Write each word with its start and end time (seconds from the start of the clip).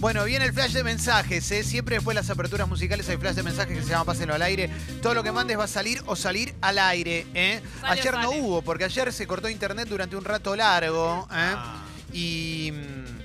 Bueno, 0.00 0.24
viene 0.24 0.46
el 0.46 0.52
flash 0.54 0.72
de 0.72 0.82
mensajes, 0.82 1.50
¿eh? 1.50 1.62
Siempre 1.62 1.96
después 1.96 2.14
de 2.14 2.22
las 2.22 2.30
aperturas 2.30 2.66
musicales 2.66 3.06
hay 3.10 3.18
flash 3.18 3.34
de 3.34 3.42
mensajes 3.42 3.76
que 3.76 3.82
se 3.84 3.90
llama 3.90 4.06
Pásenlo 4.06 4.34
al 4.34 4.40
aire. 4.42 4.70
Todo 5.02 5.12
lo 5.12 5.22
que 5.22 5.30
mandes 5.30 5.58
va 5.58 5.64
a 5.64 5.68
salir 5.68 6.02
o 6.06 6.16
salir 6.16 6.54
al 6.62 6.78
aire, 6.78 7.26
¿eh? 7.34 7.60
Sale 7.82 8.00
ayer 8.00 8.14
no 8.14 8.30
hubo, 8.30 8.62
porque 8.62 8.84
ayer 8.84 9.12
se 9.12 9.26
cortó 9.26 9.50
internet 9.50 9.88
durante 9.88 10.16
un 10.16 10.24
rato 10.24 10.56
largo, 10.56 11.28
¿eh? 11.30 11.34
Ah. 11.54 11.84
Y... 12.14 12.72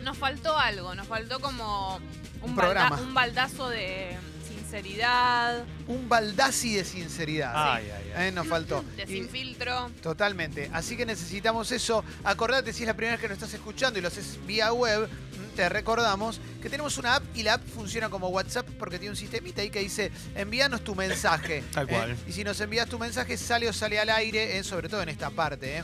Nos 0.03 0.17
faltó 0.17 0.57
algo, 0.57 0.93
nos 0.95 1.07
faltó 1.07 1.39
como 1.39 1.95
un, 2.41 2.49
Un 2.49 2.55
balda- 2.55 2.61
programa. 2.89 3.01
un 3.01 3.13
baldazo 3.13 3.69
de 3.69 4.17
sinceridad, 4.45 5.63
Un 5.87 6.09
baldazi 6.09 6.75
de 6.75 6.83
sinceridad. 6.83 7.53
Ay, 7.55 7.85
ay, 7.95 8.11
ay. 8.17 8.27
¿eh? 8.27 8.31
Nos 8.33 8.47
faltó. 8.47 8.83
de 8.97 9.03
Y- 9.03 9.07
sin 9.07 9.29
filtro. 9.29 9.89
Totalmente. 10.03 10.69
Así 10.73 10.97
que 10.97 11.05
necesitamos 11.05 11.71
eso. 11.71 12.03
Acordate, 12.25 12.73
si 12.73 12.83
es 12.83 12.87
la 12.87 12.95
primera 12.95 13.13
vez 13.15 13.21
que 13.21 13.29
nos 13.29 13.37
estás 13.37 13.53
escuchando 13.53 13.97
y 13.97 14.01
lo 14.01 14.09
haces 14.09 14.37
vía 14.45 14.73
web, 14.73 15.09
te 15.55 15.67
recordamos 15.69 16.39
que 16.61 16.69
tenemos 16.69 16.97
una 16.97 17.15
app 17.15 17.23
y 17.35 17.43
la 17.43 17.55
app 17.55 17.65
funciona 17.67 18.09
como 18.09 18.27
WhatsApp 18.29 18.67
porque 18.77 18.99
tiene 18.99 19.11
un 19.11 19.15
sistemita 19.15 19.61
ahí 19.61 19.69
que 19.69 19.79
dice 19.79 20.11
envíanos 20.35 20.83
tu 20.83 20.95
mensaje. 20.95 21.63
Tal 21.71 21.85
¿eh? 21.85 21.93
cual. 21.93 22.17
Y 22.27 22.33
si 22.33 22.43
nos 22.43 22.59
envías 22.61 22.87
tu 22.87 22.99
mensaje, 22.99 23.37
sale 23.37 23.67
o 23.69 23.73
sale 23.73 23.99
al 23.99 24.09
aire, 24.09 24.57
¿eh? 24.57 24.63
sobre 24.63 24.89
todo 24.89 25.01
en 25.01 25.09
esta 25.09 25.29
parte. 25.29 25.77
¿eh? 25.77 25.83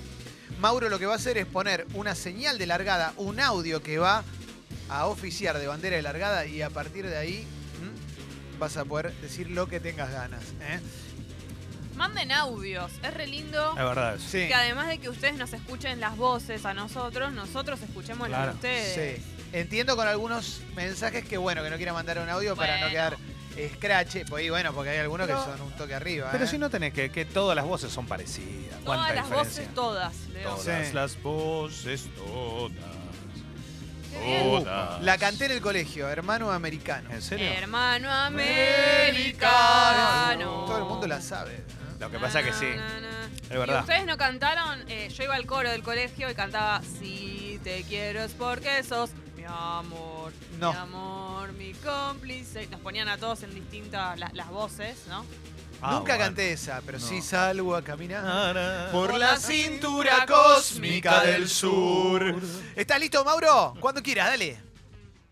Mauro 0.60 0.90
lo 0.90 1.00
que 1.00 1.06
va 1.06 1.14
a 1.14 1.16
hacer 1.16 1.38
es 1.38 1.46
poner 1.46 1.88
una 1.94 2.14
señal 2.14 2.58
de 2.58 2.68
largada, 2.68 3.14
un 3.18 3.40
audio 3.40 3.82
que 3.82 3.98
va 3.98 4.24
a 4.90 5.08
oficiar 5.08 5.58
de 5.58 5.68
bandera 5.68 5.96
de 5.96 6.02
largada 6.02 6.46
y 6.46 6.62
a 6.62 6.70
partir 6.70 7.08
de 7.08 7.18
ahí 7.18 7.48
vas 8.60 8.78
a 8.78 8.86
poder 8.86 9.12
decir 9.22 9.50
lo 9.50 9.68
que 9.68 9.80
tengas 9.80 10.12
ganas. 10.12 10.44
¿eh? 10.62 10.80
Manden 11.96 12.32
audios, 12.32 12.92
es 13.04 13.14
re 13.14 13.28
lindo. 13.28 13.72
Es 13.72 13.76
verdad. 13.84 14.18
Sí. 14.20 14.48
Que 14.48 14.54
además 14.54 14.88
de 14.88 15.00
que 15.00 15.10
ustedes 15.10 15.36
nos 15.36 15.54
escuchen 15.54 16.00
las 16.00 16.16
voces 16.18 16.66
a 16.66 16.74
nosotros, 16.74 17.32
nosotros 17.32 17.82
escuchemos 17.82 18.30
las 18.30 18.40
Claro. 18.40 18.52
de 18.52 18.56
ustedes. 18.56 19.18
Sí. 19.18 19.24
Entiendo 19.54 19.96
con 19.96 20.08
algunos 20.08 20.62
mensajes 20.76 21.26
que 21.26 21.38
bueno, 21.38 21.64
que 21.64 21.70
no 21.70 21.76
quieran 21.78 21.96
mandar 21.96 22.20
un 22.20 22.30
audio 22.30 22.56
para 22.56 22.80
no 22.80 22.90
quedar 22.90 23.18
scratch. 23.76 24.18
Pues 24.30 24.46
y 24.46 24.50
bueno, 24.50 24.74
porque 24.74 24.92
hay 24.92 24.98
algunos 25.00 25.28
Pero- 25.28 25.44
que 25.46 25.52
son 25.52 25.62
un 25.62 25.72
toque 25.74 25.94
arriba. 25.94 26.30
Pero 26.32 26.46
¿eh? 26.46 26.48
si 26.48 26.58
no 26.58 26.70
tenés 26.70 26.94
que, 26.94 27.12
que 27.12 27.26
todas 27.26 27.56
las 27.56 27.66
voces 27.66 27.92
son 27.92 28.08
parecidas. 28.08 28.80
¿Cuánta 28.86 29.08
Todas 29.08 29.16
las 29.16 29.26
diferencia? 29.26 29.62
voces, 29.64 29.76
todas. 29.76 30.16
Leo. 30.30 30.56
Todas 30.56 30.88
Sí. 30.88 30.94
las 30.94 31.22
voces, 31.22 32.10
todas. 32.16 32.72
Todas. 34.14 35.02
La 35.04 35.18
canté 35.18 35.46
en 35.46 35.52
el 35.52 35.62
colegio, 35.62 36.08
hermano 36.10 36.52
americano. 36.52 37.10
¿En 37.12 37.22
serio? 37.22 37.50
Hermano 37.52 38.10
americano. 38.12 39.52
Todo 40.66 40.78
el 40.78 40.84
mundo 40.86 41.08
la 41.08 41.22
sabe. 41.22 41.56
¿eh? 41.56 41.64
Lo 42.00 42.10
que 42.10 42.20
pasa 42.20 42.42
que 42.44 42.52
sí. 42.54 42.66
Na, 42.76 43.00
na, 43.00 43.02
na. 43.02 43.26
Es 43.26 43.52
Y 43.52 43.58
verdad. 43.58 43.82
ustedes 43.82 44.06
no 44.06 44.18
cantaron, 44.18 44.84
eh, 44.90 45.10
yo 45.10 45.24
iba 45.24 45.36
al 45.36 45.46
coro 45.46 45.70
del 45.70 45.84
colegio 45.84 46.30
y 46.30 46.34
cantaba 46.34 46.82
Si 47.00 47.60
te 47.64 47.84
quiero 47.84 48.22
es 48.24 48.32
porque 48.34 48.84
sos 48.84 49.12
amor, 49.52 50.32
No. 50.60 50.72
mi 50.74 50.78
amor, 50.80 51.54
mi 51.54 51.74
cómplice. 51.74 52.68
Nos 52.68 52.80
ponían 52.82 53.08
a 53.08 53.18
todos 53.18 53.44
en 53.44 53.54
distintas 53.54 54.18
la- 54.20 54.32
las 54.34 54.50
voces, 54.50 55.06
¿no? 55.08 55.26
Ah, 55.84 55.94
Nunca 55.94 56.14
bueno. 56.14 56.26
canté 56.26 56.52
esa, 56.54 56.82
pero 56.86 57.00
sí 57.00 57.18
No. 57.18 57.24
salgo 57.24 57.76
a 57.76 57.82
caminar. 57.84 58.92
Por 58.92 59.10
Por 59.12 59.20
la 59.20 59.32
la 59.32 59.38
cintura 59.38 60.26
cósmica 60.28 61.22
del 61.22 61.50
sur. 61.50 62.36
¿Estás 62.76 63.00
listo, 63.00 63.24
Mauro? 63.26 63.74
Cuando 63.80 64.02
quieras, 64.04 64.28
dale. 64.30 64.62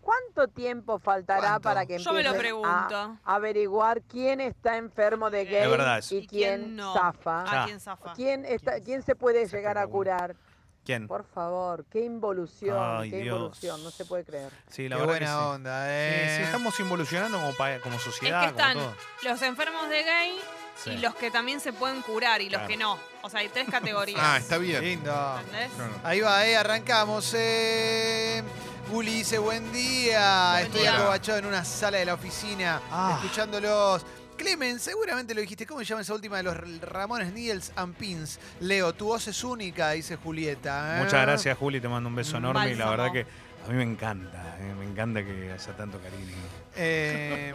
¿Cuánto 0.00 0.48
tiempo 0.48 0.98
faltará 0.98 1.40
¿Cuánto? 1.40 1.60
para 1.60 1.86
que 1.86 1.98
Yo 1.98 2.12
me 2.12 2.24
lo 2.24 2.34
pregunto. 2.34 2.68
a 2.68 3.16
averiguar 3.24 4.02
quién 4.02 4.40
está 4.40 4.76
enfermo 4.76 5.30
de 5.30 5.44
gay 5.44 5.70
y 6.10 6.14
¿Y 6.16 6.26
quién, 6.26 6.60
quién 6.62 6.76
no? 6.76 6.94
zafa? 6.94 7.44
Ya. 7.44 7.62
¿A 7.62 7.66
quién 7.66 7.78
zafa? 7.80 8.12
¿Quién, 8.14 8.44
está, 8.44 8.80
¿Quién 8.80 9.02
se 9.02 9.14
puede 9.14 9.46
Se 9.46 9.56
llegar 9.56 9.78
a 9.78 9.86
curar? 9.86 10.34
¿Quién? 10.84 11.06
Por 11.06 11.24
favor, 11.24 11.84
qué 11.90 12.04
involución, 12.04 12.76
Ay, 12.80 13.10
qué 13.10 13.18
Dios. 13.18 13.36
involución, 13.36 13.84
no 13.84 13.90
se 13.90 14.04
puede 14.06 14.24
creer. 14.24 14.50
Sí, 14.68 14.88
la 14.88 14.96
Qué 14.96 15.02
buena 15.04 15.18
que 15.20 15.26
sí. 15.26 15.32
onda, 15.32 15.84
Sí, 15.84 15.90
¿eh? 15.92 16.34
sí, 16.38 16.42
estamos 16.44 16.80
involucionando 16.80 17.38
como, 17.38 17.52
pa- 17.54 17.78
como 17.80 17.96
Es 17.96 18.02
sociedad, 18.02 18.40
que 18.42 18.46
están 18.48 18.74
como 18.74 18.86
todo. 18.86 18.96
los 19.30 19.42
enfermos 19.42 19.88
de 19.90 20.02
gay 20.02 20.38
Sí. 20.82 20.90
y 20.92 20.98
los 20.98 21.14
que 21.14 21.30
también 21.30 21.60
se 21.60 21.74
pueden 21.74 22.00
curar 22.00 22.40
y 22.40 22.44
los 22.48 22.60
Claro. 22.60 22.68
que 22.68 22.76
no. 22.78 22.98
O 23.22 23.28
sea, 23.28 23.40
hay 23.40 23.48
tres 23.50 23.68
categorías. 23.70 24.20
Ah, 24.22 24.38
está 24.38 24.56
bien. 24.56 24.82
Lindo. 24.82 25.38
¿Entendés? 25.40 25.70
Ahí 26.02 26.20
va, 26.22 26.46
eh, 26.46 26.56
arrancamos. 26.56 27.34
Eh. 27.36 28.42
Guli 28.88 29.12
dice, 29.16 29.38
buen 29.38 29.70
día. 29.72 30.52
Buen 30.54 30.64
Estoy 30.66 30.80
día. 30.80 30.96
acobachado 30.96 31.38
en 31.38 31.46
una 31.46 31.64
sala 31.64 31.98
de 31.98 32.06
la 32.06 32.14
oficina, 32.14 32.80
Ah. 32.90 33.20
escuchándolos. 33.22 34.04
Clemen, 34.40 34.80
seguramente 34.80 35.34
lo 35.34 35.42
dijiste. 35.42 35.66
¿Cómo 35.66 35.80
se 35.80 35.84
llama 35.84 36.00
esa 36.00 36.14
última 36.14 36.38
de 36.38 36.44
los 36.44 36.56
Ramones 36.80 37.30
Needles 37.34 37.72
and 37.76 37.94
Pins? 37.94 38.40
Leo, 38.60 38.94
tu 38.94 39.04
voz 39.08 39.28
es 39.28 39.44
única, 39.44 39.90
dice 39.90 40.16
Julieta. 40.16 40.96
¿eh? 40.96 41.04
Muchas 41.04 41.20
gracias, 41.26 41.58
Juli. 41.58 41.78
Te 41.78 41.88
mando 41.88 42.08
un 42.08 42.14
beso 42.14 42.38
enorme. 42.38 42.72
Y 42.72 42.74
la 42.74 42.88
verdad 42.88 43.12
que 43.12 43.26
a 43.64 43.68
mí 43.68 43.74
me 43.76 43.82
encanta. 43.84 44.56
eh, 44.60 44.74
me 44.78 44.84
encanta 44.84 45.22
que 45.24 45.52
haya 45.52 45.72
tanto 45.76 45.98
cariño. 46.00 46.34
Eh, 46.76 47.52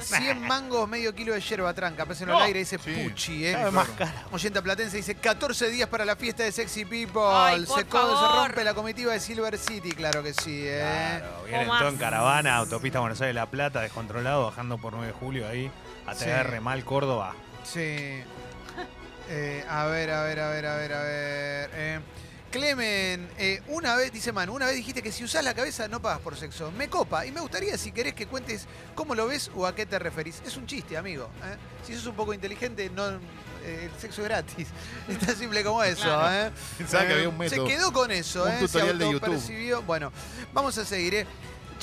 100 0.00 0.42
mangos, 0.42 0.88
medio 0.88 1.14
kilo 1.14 1.32
de 1.32 1.40
yerba 1.40 1.72
tranca. 1.72 2.04
Pésenlo 2.04 2.34
al 2.34 2.40
No. 2.40 2.44
aire, 2.44 2.58
dice 2.58 2.76
Sí. 2.76 2.92
Puchi. 2.92 3.46
¿eh? 3.46 3.56
Más 3.70 3.88
cara. 3.90 4.12
Oyenta 4.32 4.60
Platense 4.60 4.96
dice 4.96 5.14
14 5.14 5.68
días 5.70 5.88
para 5.88 6.04
la 6.04 6.16
fiesta 6.16 6.42
de 6.42 6.50
Sexy 6.50 6.84
People. 6.84 7.22
Ay, 7.24 7.64
por 7.64 7.78
se, 7.78 7.84
co- 7.86 7.98
se 8.00 8.14
favor. 8.16 8.46
rompe 8.48 8.64
la 8.64 8.74
comitiva 8.74 9.12
de 9.12 9.20
Silver 9.20 9.56
City, 9.56 9.92
claro 9.92 10.24
que 10.24 10.34
sí. 10.34 10.64
¿eh? 10.66 11.18
Claro, 11.20 11.44
vienen 11.44 11.68
todo 11.68 11.88
en 11.88 11.96
caravana, 11.96 12.56
autopista 12.56 12.98
Buenos 12.98 13.20
Aires 13.20 13.36
La 13.36 13.46
Plata, 13.48 13.80
descontrolado, 13.80 14.44
bajando 14.46 14.76
por 14.78 14.92
9 14.94 15.06
de 15.06 15.12
julio 15.12 15.48
ahí, 15.48 15.70
ATR, 16.06 16.56
Sí. 16.56 16.60
mal 16.60 16.84
Córdoba. 16.84 17.34
Sí. 17.64 18.22
Eh, 19.30 19.64
a 19.68 19.86
ver, 19.86 20.10
a 20.10 20.24
ver, 20.24 20.40
a 20.40 20.48
ver, 20.50 20.66
a 20.66 20.76
ver, 20.76 20.92
a 20.92 21.02
ver. 21.02 21.70
Eh, 21.74 22.00
Clemen, 22.52 23.30
eh, 23.38 23.62
una 23.68 23.96
vez, 23.96 24.12
dice 24.12 24.30
Manu, 24.30 24.54
una 24.54 24.66
vez 24.66 24.76
dijiste 24.76 25.02
que 25.02 25.10
si 25.10 25.24
usás 25.24 25.42
la 25.42 25.54
cabeza 25.54 25.88
no 25.88 26.02
pagas 26.02 26.20
por 26.20 26.36
sexo. 26.36 26.70
Me 26.72 26.88
copa 26.88 27.24
y 27.24 27.32
me 27.32 27.40
gustaría 27.40 27.78
si 27.78 27.92
querés 27.92 28.12
que 28.12 28.26
cuentes 28.26 28.66
cómo 28.94 29.14
lo 29.14 29.26
ves 29.26 29.50
o 29.56 29.66
a 29.66 29.74
qué 29.74 29.86
te 29.86 29.98
referís. 29.98 30.42
Es 30.44 30.58
un 30.58 30.66
chiste, 30.66 30.98
amigo. 30.98 31.30
¿eh? 31.44 31.56
Si 31.86 31.94
sos 31.94 32.06
un 32.06 32.14
poco 32.14 32.34
inteligente, 32.34 32.90
no, 32.90 33.08
eh, 33.64 33.90
el 33.90 34.00
sexo 34.00 34.20
es 34.20 34.28
gratis. 34.28 34.68
Es 35.08 35.18
tan 35.18 35.34
simple 35.34 35.64
como 35.64 35.82
eso. 35.82 36.02
Claro. 36.02 36.54
Pensaba 36.76 37.06
que 37.06 37.14
había 37.14 37.28
un 37.30 37.38
método. 37.38 37.66
Se 37.66 37.74
quedó 37.74 37.90
con 37.90 38.10
eso. 38.10 38.44
Un 38.44 38.58
tutorial 38.58 38.98
Se 38.98 39.04
de 39.04 39.12
YouTube. 39.12 39.84
Bueno, 39.86 40.12
vamos 40.52 40.76
a 40.76 40.84
seguir. 40.84 41.26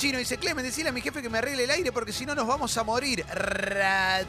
Chino 0.00 0.18
dice, 0.18 0.38
Clemen, 0.38 0.64
decile 0.64 0.88
a 0.88 0.92
mi 0.92 1.00
jefe 1.00 1.22
que 1.22 1.28
me 1.28 1.38
arregle 1.38 1.64
el 1.64 1.70
aire 1.70 1.92
porque 1.92 2.12
si 2.12 2.24
no 2.26 2.34
nos 2.34 2.46
vamos 2.46 2.76
a 2.76 2.82
morir. 2.84 3.24
Rata. 3.30 4.26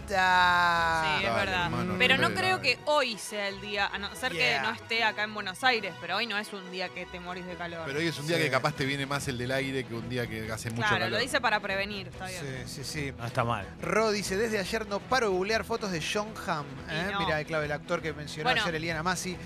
Sí, 1.20 1.26
es 1.26 1.30
Dale, 1.32 1.46
verdad. 1.46 1.66
hermano, 1.66 1.96
pero 1.98 2.18
no 2.18 2.34
creo 2.34 2.62
que 2.62 2.80
hoy 2.86 3.18
sea 3.18 3.48
el 3.48 3.62
día, 3.62 3.88
a 3.88 3.98
no 3.98 4.14
ser 4.16 4.32
Yeah. 4.34 4.62
que 4.62 4.68
no 4.68 4.74
esté 4.74 5.04
acá 5.04 5.24
en 5.24 5.34
Buenos 5.34 5.64
Aires, 5.64 5.94
pero 6.02 6.18
hoy 6.18 6.28
no 6.28 6.38
es 6.38 6.52
un 6.54 6.70
día 6.72 6.90
que 6.90 7.06
te 7.06 7.20
morís 7.20 7.46
de 7.46 7.56
calor. 7.56 7.84
Pero 7.86 8.00
hoy 8.00 8.08
es 8.08 8.18
un 8.20 8.28
día 8.28 8.38
Sí. 8.38 8.44
que 8.44 8.50
capaz 8.52 8.74
te 8.76 8.86
viene 8.86 9.06
más 9.06 9.28
el 9.28 9.38
del 9.38 9.52
aire 9.52 9.84
que 9.86 9.94
un 9.94 10.08
día 10.10 10.28
que 10.28 10.52
hace 10.52 10.70
mucho 10.70 10.82
claro, 10.82 10.96
calor. 11.06 11.12
lo 11.12 11.20
dice 11.20 11.42
para 11.42 11.60
prevenir, 11.60 12.08
está 12.08 12.28
bien. 12.28 12.42
Sí, 12.66 12.84
sí, 12.84 12.86
sí. 12.86 13.14
No 13.18 13.26
está 13.26 13.44
mal. 13.44 13.68
Ro 13.82 14.12
dice, 14.12 14.38
desde 14.38 14.60
ayer 14.60 14.88
no 14.88 15.00
paro 15.00 15.28
de 15.30 15.34
googlear 15.36 15.64
fotos 15.64 15.92
de 15.92 16.02
John 16.02 16.34
Hamm. 16.48 16.66
¿eh? 16.90 17.08
Y 17.10 17.14
no. 17.14 17.20
Mira, 17.20 17.44
claro, 17.44 17.64
el 17.64 17.72
actor 17.72 18.02
que 18.02 18.14
mencionó 18.14 18.50
Bueno, 18.50 18.62
ayer 18.62 18.76
Eliana 18.76 19.04
Massi. 19.04 19.38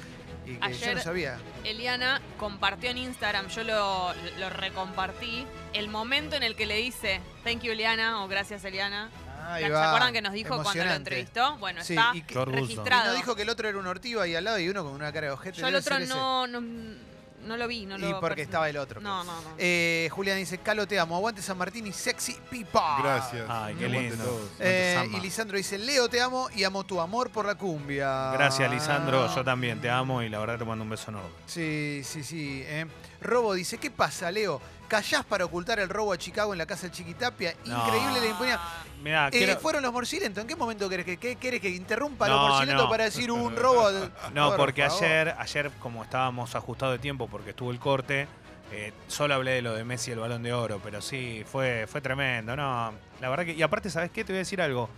Y 0.46 0.54
que 0.56 0.60
yo 0.60 0.66
ayer- 0.66 0.96
no 0.98 1.02
sabía. 1.02 1.38
Eliana 1.64 2.22
compartió 2.38 2.90
en 2.90 2.98
Instagram, 2.98 3.48
yo 3.48 3.64
lo, 3.64 4.14
lo 4.40 4.50
recompartí, 4.50 5.46
el 5.74 5.88
momento 5.90 6.36
en 6.36 6.44
el 6.44 6.56
que 6.56 6.66
le 6.66 6.76
dice 6.78 7.22
thank 7.44 7.62
you 7.62 7.72
Eliana 7.72 8.24
o 8.24 8.28
gracias 8.28 8.64
Eliana. 8.66 9.10
Ahí 9.48 9.64
¿Se 9.66 9.70
va. 9.70 9.90
acuerdan 9.90 10.12
que 10.12 10.22
nos 10.24 10.34
dijo 10.34 10.62
cuando 10.64 10.84
lo 10.86 10.92
entrevistó? 10.92 11.58
Bueno, 11.58 11.84
Sí, 11.84 11.94
está 11.94 12.12
y 12.16 12.22
que- 12.22 12.34
Qué 12.34 12.40
orgullo. 12.40 12.58
Y 12.60 12.62
registrado. 12.68 13.12
no 13.12 13.14
dijo 13.14 13.36
que 13.36 13.44
el 13.44 13.50
otro 13.50 13.70
era 13.70 13.78
un 13.78 13.86
ortigo 13.86 14.22
ahí 14.22 14.34
al 14.36 14.44
lado 14.44 14.58
y 14.60 14.68
uno 14.70 14.84
con 14.84 14.94
una 14.94 15.12
cara 15.14 15.28
de 15.28 15.34
ojete. 15.34 15.60
yo 15.62 15.68
el 15.68 15.76
otro 15.76 16.00
no, 16.00 16.48
no 17.46 17.58
lo 17.58 17.68
vi, 17.68 17.86
no 17.86 17.98
lo 17.98 18.10
y 18.10 18.14
porque 18.16 18.42
estaba 18.42 18.70
el 18.70 18.78
otro. 18.78 19.00
No, 19.02 19.24
no, 19.24 19.42
no. 19.42 19.50
Eh, 19.58 20.10
Julián 20.12 20.38
dice, 20.38 20.58
Calo, 20.58 20.88
te 20.88 21.00
amo. 21.00 21.16
Aguante 21.16 21.42
San 21.42 21.58
Martín 21.58 21.88
y 21.88 21.94
sexy 21.94 22.34
people. 22.50 22.80
Gracias. 23.02 23.46
Ay, 23.50 23.76
qué 23.76 23.86
Aguante 23.86 24.10
lindo. 24.10 24.24
todos. 24.26 24.50
Eh, 24.60 24.98
Samba. 25.02 25.18
y 25.18 25.22
Lisandro 25.22 25.58
dice, 25.58 25.78
Leo, 25.78 26.10
te 26.10 26.22
amo 26.22 26.50
y 26.56 26.64
amo 26.64 26.84
tu 26.84 27.00
amor 27.00 27.30
por 27.30 27.46
la 27.46 27.56
cumbia. 27.56 28.32
Gracias, 28.34 28.70
Lisandro. 28.72 29.34
Yo 29.34 29.44
también 29.44 29.80
te 29.82 29.90
amo 29.90 30.22
y 30.22 30.30
la 30.30 30.40
verdad 30.40 30.58
te 30.58 30.66
mando 30.66 30.84
un 30.84 30.90
beso 30.90 31.12
enorme. 31.12 31.30
Sí, 31.46 32.02
sí, 32.04 32.24
sí. 32.24 32.64
eh. 32.66 32.86
Robo 33.26 33.54
dice, 33.54 33.78
¿qué 33.78 33.92
pasa, 33.92 34.32
Leo? 34.32 34.62
¿Callás 34.88 35.26
para 35.26 35.46
ocultar 35.46 35.80
el 35.80 35.90
robo 35.90 36.14
a 36.14 36.18
Chicago 36.18 36.54
en 36.54 36.60
la 36.60 36.66
casa 36.66 36.88
de 36.88 36.92
Chiquitapia? 36.94 37.56
No. 37.66 37.86
Increíble 37.88 38.20
la 38.22 38.26
impunidad. 38.28 38.60
Mirá, 39.04 39.28
Eh, 39.28 39.32
quiero- 39.32 39.60
¿Fueron 39.60 39.82
los 39.84 39.92
morcilentos? 39.92 40.42
¿En 40.42 40.48
qué 40.48 40.56
momento 40.56 40.88
querés 40.88 41.06
que, 41.06 41.18
qué 41.18 41.36
querés 41.38 41.60
que 41.62 41.70
interrumpa 41.70 42.26
a 42.26 42.30
los 42.30 42.38
No, 42.40 42.48
morcilentos 42.50 42.84
no. 42.86 42.90
para 42.90 43.04
decir 43.06 43.32
un 43.32 43.56
robo? 43.56 43.90
No, 44.34 44.50
Por 44.50 44.58
porque 44.58 44.84
favor. 44.88 45.04
ayer, 45.04 45.36
ayer, 45.40 45.72
como 45.80 46.04
estábamos 46.04 46.54
ajustados 46.56 46.94
de 46.96 47.00
tiempo 47.00 47.28
porque 47.28 47.50
estuvo 47.52 47.72
el 47.72 47.80
corte, 47.80 48.28
eh, 48.72 48.94
solo 49.08 49.34
hablé 49.36 49.52
de 49.52 49.62
lo 49.62 49.74
de 49.74 49.84
Messi 49.84 50.12
y 50.12 50.14
el 50.14 50.20
balón 50.20 50.44
de 50.44 50.54
oro, 50.54 50.80
pero 50.84 51.02
sí, 51.02 51.44
fue, 51.52 51.88
fue 51.88 52.02
tremendo, 52.02 52.56
¿no? 52.56 52.94
La 53.22 53.30
verdad 53.30 53.46
que. 53.46 53.54
Y 53.54 53.62
aparte, 53.64 53.90
¿sabes 53.90 54.12
qué? 54.12 54.24
Te 54.24 54.34
voy 54.34 54.38
a 54.38 54.40
decir 54.40 54.62
algo. 54.62 54.90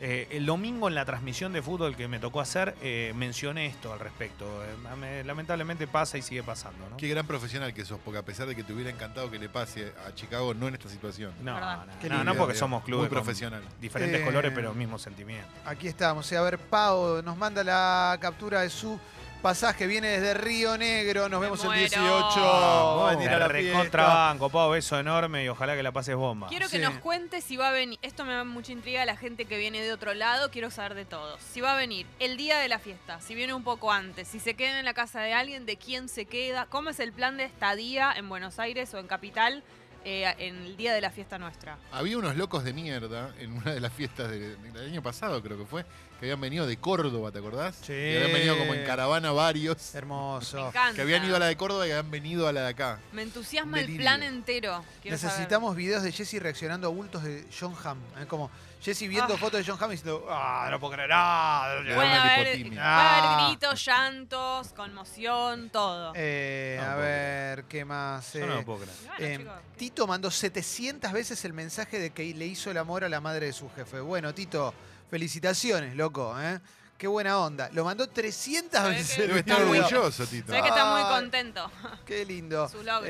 Eh, 0.00 0.28
el 0.30 0.46
domingo 0.46 0.86
en 0.88 0.94
la 0.94 1.04
transmisión 1.04 1.52
de 1.52 1.60
fútbol 1.60 1.96
que 1.96 2.06
me 2.06 2.20
tocó 2.20 2.40
hacer, 2.40 2.76
eh, 2.82 3.12
mencioné 3.16 3.66
esto 3.66 3.92
al 3.92 3.98
respecto. 3.98 4.44
Eh, 4.64 4.96
me- 4.96 5.24
lamentablemente 5.24 5.86
pasa 5.88 6.16
y 6.18 6.22
sigue 6.22 6.42
pasando, 6.44 6.88
¿no? 6.88 6.96
Qué 6.96 7.08
gran 7.08 7.26
profesional 7.26 7.74
que 7.74 7.84
sos, 7.84 7.98
porque 8.04 8.18
a 8.18 8.24
pesar 8.24 8.46
de 8.46 8.54
que 8.54 8.62
te 8.62 8.72
hubiera 8.72 8.90
encantado 8.90 9.28
que 9.30 9.38
le 9.40 9.48
pase 9.48 9.92
a 10.06 10.14
Chicago, 10.14 10.54
no 10.54 10.68
en 10.68 10.74
esta 10.74 10.88
situación. 10.88 11.32
No, 11.42 11.58
no, 11.58 11.84
no, 12.08 12.24
no 12.24 12.34
porque 12.36 12.54
somos 12.54 12.84
clubes 12.84 13.08
profesional. 13.08 13.62
diferentes 13.80 14.20
Eh, 14.20 14.24
colores, 14.24 14.52
pero 14.54 14.72
mismo 14.72 14.98
sentimiento. 14.98 15.48
Aquí 15.64 15.88
estamos. 15.88 16.32
A 16.32 16.42
ver, 16.42 16.58
Pau 16.58 17.20
nos 17.22 17.36
manda 17.36 17.64
la 17.64 18.16
captura 18.20 18.60
de 18.60 18.70
su 18.70 18.98
Pasaje 19.42 19.86
viene 19.86 20.08
desde 20.08 20.34
Río 20.34 20.76
Negro. 20.76 21.28
Nos 21.28 21.38
Me 21.40 21.46
vemos 21.46 21.60
el 21.60 21.66
muero. 21.66 21.80
18. 21.80 22.04
Vamos, 22.08 23.02
Va 23.04 23.10
a 23.10 23.38
la 23.38 23.48
recontrabanco, 23.48 24.50
Pau, 24.50 24.70
beso 24.72 24.98
enorme 24.98 25.44
y 25.44 25.48
ojalá 25.48 25.76
que 25.76 25.82
la 25.84 25.92
pases 25.92 26.16
bomba. 26.16 26.48
Quiero 26.48 26.68
que 26.68 26.78
Sí. 26.78 26.82
nos 26.82 26.94
cuente 26.98 27.40
si 27.40 27.56
va 27.56 27.68
a 27.68 27.70
venir. 27.72 27.98
Esto 28.02 28.24
me 28.24 28.32
da 28.34 28.42
mucha 28.42 28.72
intriga 28.72 29.02
a 29.02 29.06
la 29.06 29.16
gente 29.16 29.44
que 29.44 29.56
viene 29.56 29.80
de 29.80 29.92
otro 29.92 30.12
lado. 30.12 30.50
Quiero 30.50 30.70
saber 30.72 30.94
de 30.94 31.04
todos. 31.04 31.40
Si 31.40 31.60
va 31.60 31.74
a 31.74 31.76
venir 31.76 32.06
el 32.18 32.36
día 32.36 32.58
de 32.58 32.68
la 32.68 32.80
fiesta, 32.80 33.20
si 33.20 33.36
viene 33.36 33.54
un 33.54 33.62
poco 33.62 33.92
antes, 33.92 34.26
si 34.26 34.40
se 34.40 34.54
queda 34.54 34.78
en 34.80 34.84
la 34.84 34.94
casa 34.94 35.20
de 35.20 35.32
alguien, 35.32 35.66
de 35.66 35.76
quién 35.76 36.08
se 36.08 36.24
queda, 36.26 36.66
cómo 36.66 36.90
es 36.90 36.98
el 36.98 37.12
plan 37.12 37.36
de 37.36 37.44
estadía 37.44 38.12
en 38.16 38.28
Buenos 38.28 38.58
Aires 38.58 38.92
o 38.94 38.98
en 38.98 39.06
Capital 39.06 39.62
eh, 40.04 40.34
en 40.38 40.56
el 40.64 40.76
día 40.76 40.92
de 40.94 41.00
la 41.00 41.10
fiesta 41.10 41.38
nuestra. 41.38 41.76
Había 41.92 42.18
unos 42.18 42.36
locos 42.36 42.64
de 42.64 42.72
mierda 42.72 43.32
en 43.38 43.52
una 43.52 43.72
de 43.72 43.80
las 43.80 43.92
fiestas 43.92 44.30
de- 44.30 44.56
del 44.56 44.86
año 44.90 45.02
pasado, 45.02 45.42
creo 45.42 45.58
que 45.58 45.64
fue, 45.66 45.82
que 46.18 46.26
habían 46.26 46.40
venido 46.40 46.66
de 46.66 46.76
Córdoba, 46.78 47.30
¿te 47.30 47.38
acordás? 47.38 47.76
Sí. 47.76 47.86
Que 47.92 48.16
habían 48.18 48.32
venido 48.32 48.58
como 48.58 48.74
en 48.74 48.84
caravana 48.84 49.30
varios. 49.32 49.90
Me 49.92 49.98
Hermoso. 49.98 50.68
encanta. 50.68 50.94
Que 50.94 51.02
habían 51.02 51.24
ido 51.24 51.36
a 51.36 51.38
la 51.38 51.46
de 51.46 51.56
Córdoba 51.56 51.86
y 51.86 51.90
habían 51.90 52.10
venido 52.10 52.48
a 52.48 52.52
la 52.52 52.62
de 52.62 52.68
acá. 52.68 53.00
Me 53.12 53.22
entusiasma 53.22 53.80
el 53.80 53.96
plan 53.96 54.22
entero. 54.22 54.84
Quiero 55.02 55.16
saber. 55.18 55.32
Necesitamos 55.34 55.76
videos 55.76 56.02
de 56.02 56.12
Jesse 56.12 56.40
reaccionando 56.40 56.86
a 56.88 56.90
bultos 56.90 57.22
de 57.22 57.44
John 57.58 57.74
Hamm. 57.84 57.98
¿eh? 58.20 58.26
Como 58.26 58.50
Jesse 58.80 59.08
viendo 59.08 59.34
Ah. 59.34 59.38
fotos 59.38 59.64
de 59.64 59.70
John 59.70 59.76
Hamm 59.82 59.90
y 59.90 59.96
diciendo, 59.96 60.26
ah, 60.30 60.68
no 60.70 60.78
puedo 60.78 60.92
creer 60.94 61.08
nada. 61.10 61.80
Le 61.80 61.90
da 61.90 61.96
Puede 61.96 62.12
haber, 62.12 62.78
Ah. 62.80 63.46
gritos, 63.48 63.84
llantos, 63.84 64.68
conmoción, 64.72 65.68
todo. 65.70 66.12
Eh, 66.14 66.76
a 66.80 66.82
Tampoco. 66.84 67.02
ver, 67.02 67.64
¿qué 67.64 67.84
más? 67.84 68.32
Yo 68.34 68.46
no 68.46 68.52
Eh, 68.52 68.56
lo 68.56 68.64
puedo 68.64 68.78
creer. 68.80 68.96
Bueno, 69.06 69.26
eh, 69.26 69.38
chicos. 69.38 69.54
Tito 69.76 70.06
mandó 70.06 70.30
700 70.30 71.12
veces 71.12 71.44
el 71.44 71.52
mensaje 71.52 71.98
de 71.98 72.10
que 72.10 72.32
le 72.34 72.46
hizo 72.46 72.70
el 72.70 72.78
amor 72.78 73.04
a 73.04 73.08
la 73.08 73.20
madre 73.20 73.46
de 73.46 73.52
su 73.52 73.68
jefe. 73.70 74.00
Bueno, 74.00 74.32
Tito, 74.32 74.72
felicitaciones, 75.10 75.96
loco. 75.96 76.34
¿eh? 76.40 76.60
Qué 76.96 77.06
buena 77.06 77.38
onda. 77.38 77.68
Lo 77.72 77.84
mandó 77.84 78.08
300 78.08 78.80
Se 78.80 78.88
ve 78.88 78.94
veces. 78.96 79.16
Debe 79.18 79.38
Está 79.40 79.52
estar 79.54 79.66
orgulloso, 79.68 80.26
Tito. 80.26 80.52
Ve 80.52 80.62
que 80.62 80.68
está 80.68 80.92
muy 80.96 81.02
contento. 81.02 81.70
Qué 82.06 82.24
lindo. 82.24 82.68
Su 82.68 82.82
logro. 82.82 83.08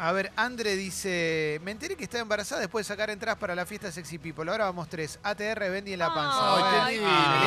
A 0.00 0.12
ver, 0.12 0.30
Andre 0.36 0.76
dice, 0.76 1.60
me 1.64 1.72
enteré 1.72 1.96
que 1.96 2.04
estaba 2.04 2.22
embarazada 2.22 2.60
después 2.60 2.86
de 2.86 2.94
sacar 2.94 3.10
entradas 3.10 3.38
para 3.38 3.54
la 3.56 3.66
fiesta 3.66 3.90
Sexy 3.90 4.18
People. 4.18 4.48
Ahora 4.50 4.66
vamos 4.66 4.88
tres. 4.88 5.18
ATR, 5.24 5.58
Bendy 5.70 5.92
en 5.94 5.98
la 5.98 6.14
panza. 6.14 6.84
Ay, 6.86 6.94
qué 6.96 7.00
Bueno, 7.00 7.16
lindo. 7.18 7.46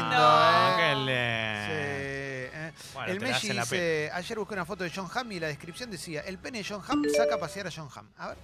lindo, 0.00 0.16
Ah, 0.20 0.76
¿eh? 0.76 0.82
qué 0.82 2.50
Sí. 2.52 2.56
¿eh? 2.58 2.72
Bueno, 2.92 3.12
el 3.12 3.20
Messi 3.20 3.48
dice, 3.52 4.10
ayer 4.12 4.38
busqué 4.38 4.54
una 4.54 4.66
foto 4.66 4.84
de 4.84 4.92
John 4.94 5.08
Hamm 5.14 5.32
y 5.32 5.40
la 5.40 5.46
descripción 5.46 5.90
decía, 5.90 6.20
el 6.22 6.36
pene 6.38 6.58
de 6.58 6.64
John 6.68 6.82
Hamm 6.86 7.04
saca 7.16 7.36
a 7.36 7.38
pasear 7.38 7.66
a 7.68 7.70
John 7.74 7.88
Hamm. 7.94 8.06
A 8.18 8.28
ver. 8.28 8.36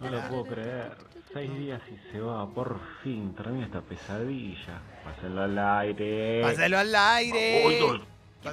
No 0.00 0.10
lo 0.10 0.28
puedo 0.28 0.44
creer. 0.44 0.96
Seis 1.32 1.50
días 1.58 1.80
y 1.90 2.12
se 2.12 2.20
va. 2.20 2.46
Por 2.52 2.78
fin. 3.02 3.34
Termina 3.34 3.64
esta 3.66 3.80
pesadilla. 3.80 4.80
Pásenlo 5.02 5.42
al 5.44 5.58
aire. 5.58 6.42
Pásalo 6.42 6.78
al 6.78 6.94
aire. 6.94 8.00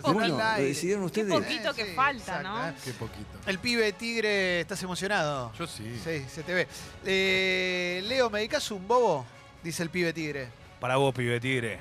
Bueno, 0.04 0.40
al 0.40 0.62
lo 0.62 0.68
decidieron 0.68 1.10
Qué 1.10 1.22
ustedes. 1.22 1.40
poquito 1.42 1.74
que 1.74 1.86
falta, 1.94 2.42
¿no? 2.42 2.70
¿eh? 2.70 2.74
Qué 2.84 2.92
poquito. 2.94 3.26
El 3.46 3.60
pibe 3.60 3.92
tigre, 3.94 4.62
¿estás 4.62 4.82
emocionado? 4.84 5.52
Yo 5.58 5.68
sí. 5.68 6.00
Sí, 6.04 6.26
se 6.34 6.44
te 6.44 6.54
ve. 6.54 6.68
Eh, 7.06 8.02
Leo, 8.06 8.30
¿me 8.30 8.40
dedicas 8.40 8.70
un 8.72 8.88
bobo? 8.88 9.26
Dice 9.64 9.84
el 9.84 9.90
pibe 9.90 10.14
tigre. 10.14 10.48
Para 10.80 10.96
vos, 10.96 11.14
pibe 11.14 11.40
tigre. 11.40 11.80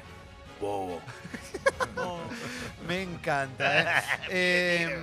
Bobo. 0.60 1.00
Me 2.86 3.02
encanta. 3.02 3.80
¿eh? 3.80 4.02
Eh, 4.32 5.00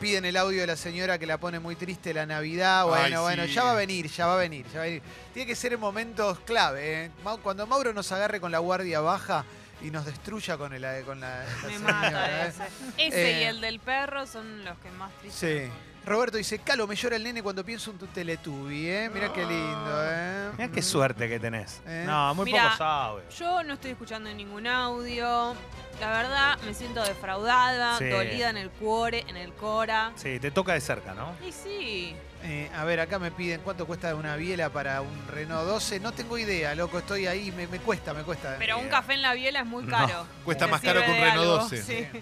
piden 0.00 0.24
el 0.24 0.36
audio 0.36 0.60
de 0.62 0.66
la 0.66 0.76
señora 0.76 1.18
que 1.18 1.26
la 1.26 1.38
pone 1.38 1.58
muy 1.60 1.76
triste 1.76 2.12
la 2.14 2.26
Navidad. 2.26 2.84
Bueno, 2.86 3.04
Ay, 3.18 3.22
bueno, 3.22 3.44
sí. 3.46 3.52
ya 3.52 3.64
va 3.64 3.72
a 3.72 3.74
venir, 3.74 4.06
ya 4.08 4.26
va 4.26 4.34
a 4.34 4.36
venir, 4.38 4.66
ya 4.72 4.78
va 4.78 4.84
a 4.84 4.86
venir. 4.86 5.02
Tiene 5.34 5.46
que 5.46 5.54
ser 5.56 5.72
en 5.74 5.80
momentos 5.80 6.38
clave. 6.40 7.04
¿eh? 7.04 7.10
Mau- 7.24 7.38
Cuando 7.40 7.66
Mauro 7.66 7.92
nos 7.92 8.10
agarre 8.12 8.40
con 8.40 8.50
la 8.52 8.58
guardia 8.60 9.00
baja 9.00 9.44
y 9.82 9.90
nos 9.90 10.04
destruya 10.06 10.56
con, 10.56 10.72
el, 10.72 11.04
con 11.04 11.20
la, 11.20 11.44
la 11.44 11.44
Me 11.68 11.72
señora, 11.74 11.92
mata 11.92 12.46
¿eh? 12.46 12.48
ese. 12.48 13.06
Ese 13.08 13.38
Eh, 13.38 13.40
y 13.42 13.44
el 13.44 13.60
del 13.60 13.80
perro 13.80 14.26
son 14.26 14.64
los 14.64 14.78
que 14.78 14.90
más 14.92 15.12
tristes. 15.20 15.68
Sí. 15.68 15.72
Roberto 16.04 16.36
dice, 16.36 16.58
Calo, 16.58 16.88
me 16.88 16.96
llora 16.96 17.14
el 17.14 17.22
nene 17.22 17.44
cuando 17.44 17.64
pienso 17.64 17.92
en 17.92 17.98
tu 17.98 18.08
Teletubby, 18.08 18.88
¿eh? 18.88 19.10
Mira 19.14 19.32
qué 19.32 19.42
lindo, 19.46 20.02
¿eh? 20.04 20.50
Mirá 20.58 20.68
qué 20.72 20.82
suerte 20.82 21.28
que 21.28 21.38
tenés. 21.38 21.80
Eh. 21.86 22.02
No, 22.04 22.34
muy 22.34 22.46
Mirá, 22.46 22.64
poco 22.64 22.76
sabe. 22.78 23.22
Yo 23.38 23.62
no 23.62 23.74
estoy 23.74 23.92
escuchando 23.92 24.28
ningún 24.34 24.66
audio. 24.66 25.54
La 26.00 26.10
verdad, 26.10 26.58
me 26.66 26.74
siento 26.74 27.04
defraudada, 27.04 27.98
Sí. 27.98 28.08
dolida 28.08 28.50
en 28.50 28.56
el 28.56 28.70
cuore, 28.70 29.24
en 29.28 29.36
el 29.36 29.52
cora. 29.52 30.10
Sí, 30.16 30.40
te 30.40 30.50
toca 30.50 30.72
de 30.72 30.80
cerca, 30.80 31.14
¿no? 31.14 31.36
Y 31.46 31.52
sí. 31.52 32.16
Eh, 32.44 32.68
a 32.74 32.84
ver, 32.84 32.98
acá 33.00 33.18
me 33.18 33.30
piden 33.30 33.60
cuánto 33.60 33.86
cuesta 33.86 34.14
una 34.16 34.34
biela 34.36 34.68
para 34.70 35.00
un 35.00 35.28
Renault 35.28 35.66
12. 35.66 36.00
No 36.00 36.12
tengo 36.12 36.36
idea, 36.38 36.74
loco, 36.74 36.98
estoy 36.98 37.26
ahí, 37.26 37.52
me, 37.52 37.66
me 37.68 37.78
cuesta, 37.78 38.12
me 38.12 38.22
cuesta. 38.24 38.56
Pero 38.58 38.78
un 38.78 38.88
café 38.88 39.14
en 39.14 39.22
la 39.22 39.32
biela 39.34 39.60
es 39.60 39.66
muy 39.66 39.84
No, 39.84 39.90
caro. 39.90 40.26
Cuesta 40.44 40.64
¿Te 40.66 40.70
más 40.72 40.80
caro 40.80 41.00
que 41.04 41.10
un 41.10 41.16
Renault 41.16 41.38
algo? 41.40 41.58
12. 41.58 41.82
Sí. 41.82 42.06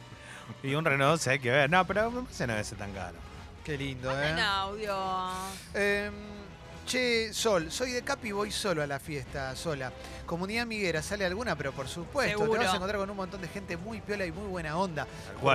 Y 0.65 0.75
un 0.75 0.85
Renault 0.85 1.13
12 1.13 1.31
hay 1.31 1.39
que 1.39 1.51
ver. 1.51 1.71
No, 1.71 1.87
pero 1.87 2.11
me 2.11 2.23
parece 2.23 2.47
no 2.47 2.53
debe 2.55 2.65
ser 2.65 2.77
tan 2.77 2.93
caro. 2.93 3.17
Qué 3.65 3.79
lindo, 3.79 4.11
¿eh? 4.21 4.35
audio. 4.43 5.31
Em, 5.73 6.13
che, 6.85 7.33
Sol, 7.33 7.71
soy 7.71 7.93
de 7.93 8.03
Capi 8.03 8.29
y 8.29 8.33
voy 8.33 8.51
solo 8.51 8.83
a 8.83 8.87
la 8.87 8.99
fiesta, 8.99 9.55
sola. 9.55 9.93
Comunidad 10.27 10.67
Miguera, 10.67 11.03
¿sale 11.03 11.25
alguna? 11.25 11.55
Pero 11.57 11.71
por 11.73 11.87
supuesto, 11.89 12.39
Seguro. 12.41 12.59
te 12.59 12.65
vas 12.67 12.73
a 12.75 12.77
encontrar 12.77 12.99
con 13.01 13.09
un 13.11 13.17
montón 13.17 13.41
de 13.41 13.49
gente 13.49 13.77
muy 13.77 14.01
piola 14.01 14.27
y 14.27 14.33
muy 14.33 14.49
buena 14.49 14.77
onda. 14.77 15.07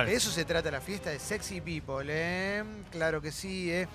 De 0.06 0.14
eso 0.14 0.30
se 0.30 0.44
trata 0.46 0.70
la 0.70 0.80
fiesta 0.80 1.10
de 1.10 1.18
Sexy 1.18 1.60
People, 1.60 2.06
¿eh? 2.08 2.64
Claro 2.90 3.20
que 3.20 3.30
sí, 3.32 3.70
¿eh? 3.70 3.86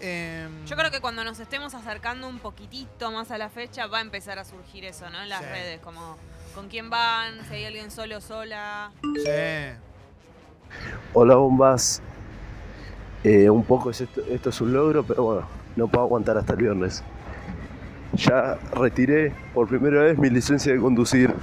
Em, 0.00 0.64
Yo 0.66 0.76
creo 0.76 0.90
que 0.90 1.00
cuando 1.00 1.24
nos 1.24 1.40
estemos 1.40 1.74
acercando 1.74 2.28
un 2.28 2.38
poquitito 2.38 3.10
más 3.10 3.30
a 3.30 3.38
la 3.38 3.48
fecha 3.48 3.86
va 3.86 3.98
a 3.98 4.00
empezar 4.00 4.38
a 4.38 4.44
surgir 4.44 4.84
eso, 4.84 5.10
¿no? 5.10 5.20
En 5.22 5.28
las 5.28 5.40
Sí. 5.40 5.46
redes, 5.46 5.80
como 5.80 6.16
con 6.54 6.68
quién 6.68 6.88
van, 6.90 7.44
si 7.48 7.54
hay 7.54 7.64
alguien 7.64 7.90
solo 7.90 8.18
o 8.18 8.20
sola. 8.20 8.90
Sí. 9.02 9.74
Hola 11.14 11.34
bombas. 11.36 12.00
Eh, 13.24 13.50
un 13.50 13.64
poco 13.64 13.90
es 13.90 14.00
esto, 14.00 14.22
esto 14.28 14.50
es 14.50 14.60
un 14.60 14.72
logro, 14.72 15.02
pero 15.04 15.22
bueno, 15.24 15.48
no 15.74 15.88
puedo 15.88 16.04
aguantar 16.04 16.38
hasta 16.38 16.52
el 16.52 16.58
viernes. 16.60 17.02
Ya 18.14 18.54
retiré 18.72 19.34
por 19.52 19.68
primera 19.68 20.02
vez 20.02 20.16
mi 20.18 20.30
licencia 20.30 20.72
de 20.72 20.78
conducir. 20.80 21.34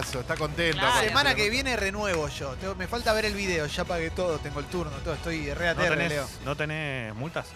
Está 0.00 0.36
contento. 0.36 0.76
Claro. 0.78 0.88
aparte. 0.90 1.08
Semana 1.08 1.34
que 1.34 1.48
viene 1.50 1.76
renuevo 1.76 2.28
yo. 2.28 2.54
Tengo- 2.56 2.74
me 2.74 2.86
falta 2.86 3.12
ver 3.12 3.24
el 3.26 3.34
video, 3.34 3.66
ya 3.66 3.84
pagué 3.84 4.10
todo, 4.10 4.38
tengo 4.38 4.60
el 4.60 4.66
turno, 4.66 4.92
todo, 5.04 5.14
estoy 5.14 5.52
re 5.54 5.64
¿No 5.66 5.70
ATR, 5.82 5.96
Leo. 5.96 6.08
tenés, 6.26 6.40
¿No 6.44 6.56
tenés 6.56 7.14
multas? 7.14 7.46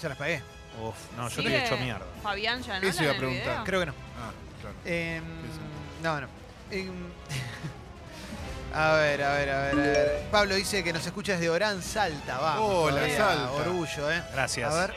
Ya 0.00 0.08
las 0.08 0.18
pagué. 0.18 0.42
Uf, 0.82 0.94
no, 1.16 1.28
yo 1.28 1.36
te 1.36 1.42
¿Sigue 1.42 1.56
he 1.56 1.64
hecho 1.66 1.76
mierda. 1.76 2.06
Fabián 2.22 2.62
ya 2.62 2.78
no 2.80 2.88
Eso 2.88 3.02
iba 3.02 3.12
a 3.12 3.14
en 3.16 3.20
el 3.22 3.26
preguntar. 3.28 3.52
video? 3.52 3.64
Creo 3.64 3.80
que 3.80 3.86
no. 3.86 3.92
Ah, 3.92 4.30
claro. 4.60 4.76
Em, 4.84 5.16
Eso. 5.24 5.60
no, 6.02 6.20
no. 6.20 6.28
Em, 6.70 6.92
a 8.74 8.92
ver, 8.92 9.22
a 9.24 9.34
ver, 9.34 9.50
a 9.50 9.62
ver, 9.62 9.72
a 9.72 9.74
ver. 9.76 10.22
Pablo 10.30 10.54
dice 10.54 10.84
que 10.84 10.92
nos 10.92 11.04
escucha 11.04 11.32
desde 11.32 11.50
Orán, 11.50 11.82
Salta. 11.82 12.38
Vamos. 12.38 12.70
Hola, 12.72 13.08
Salta. 13.16 13.50
Orgullo, 13.52 14.10
¿eh? 14.12 14.22
Gracias. 14.32 14.72
A 14.72 14.80
ver. 14.86 14.94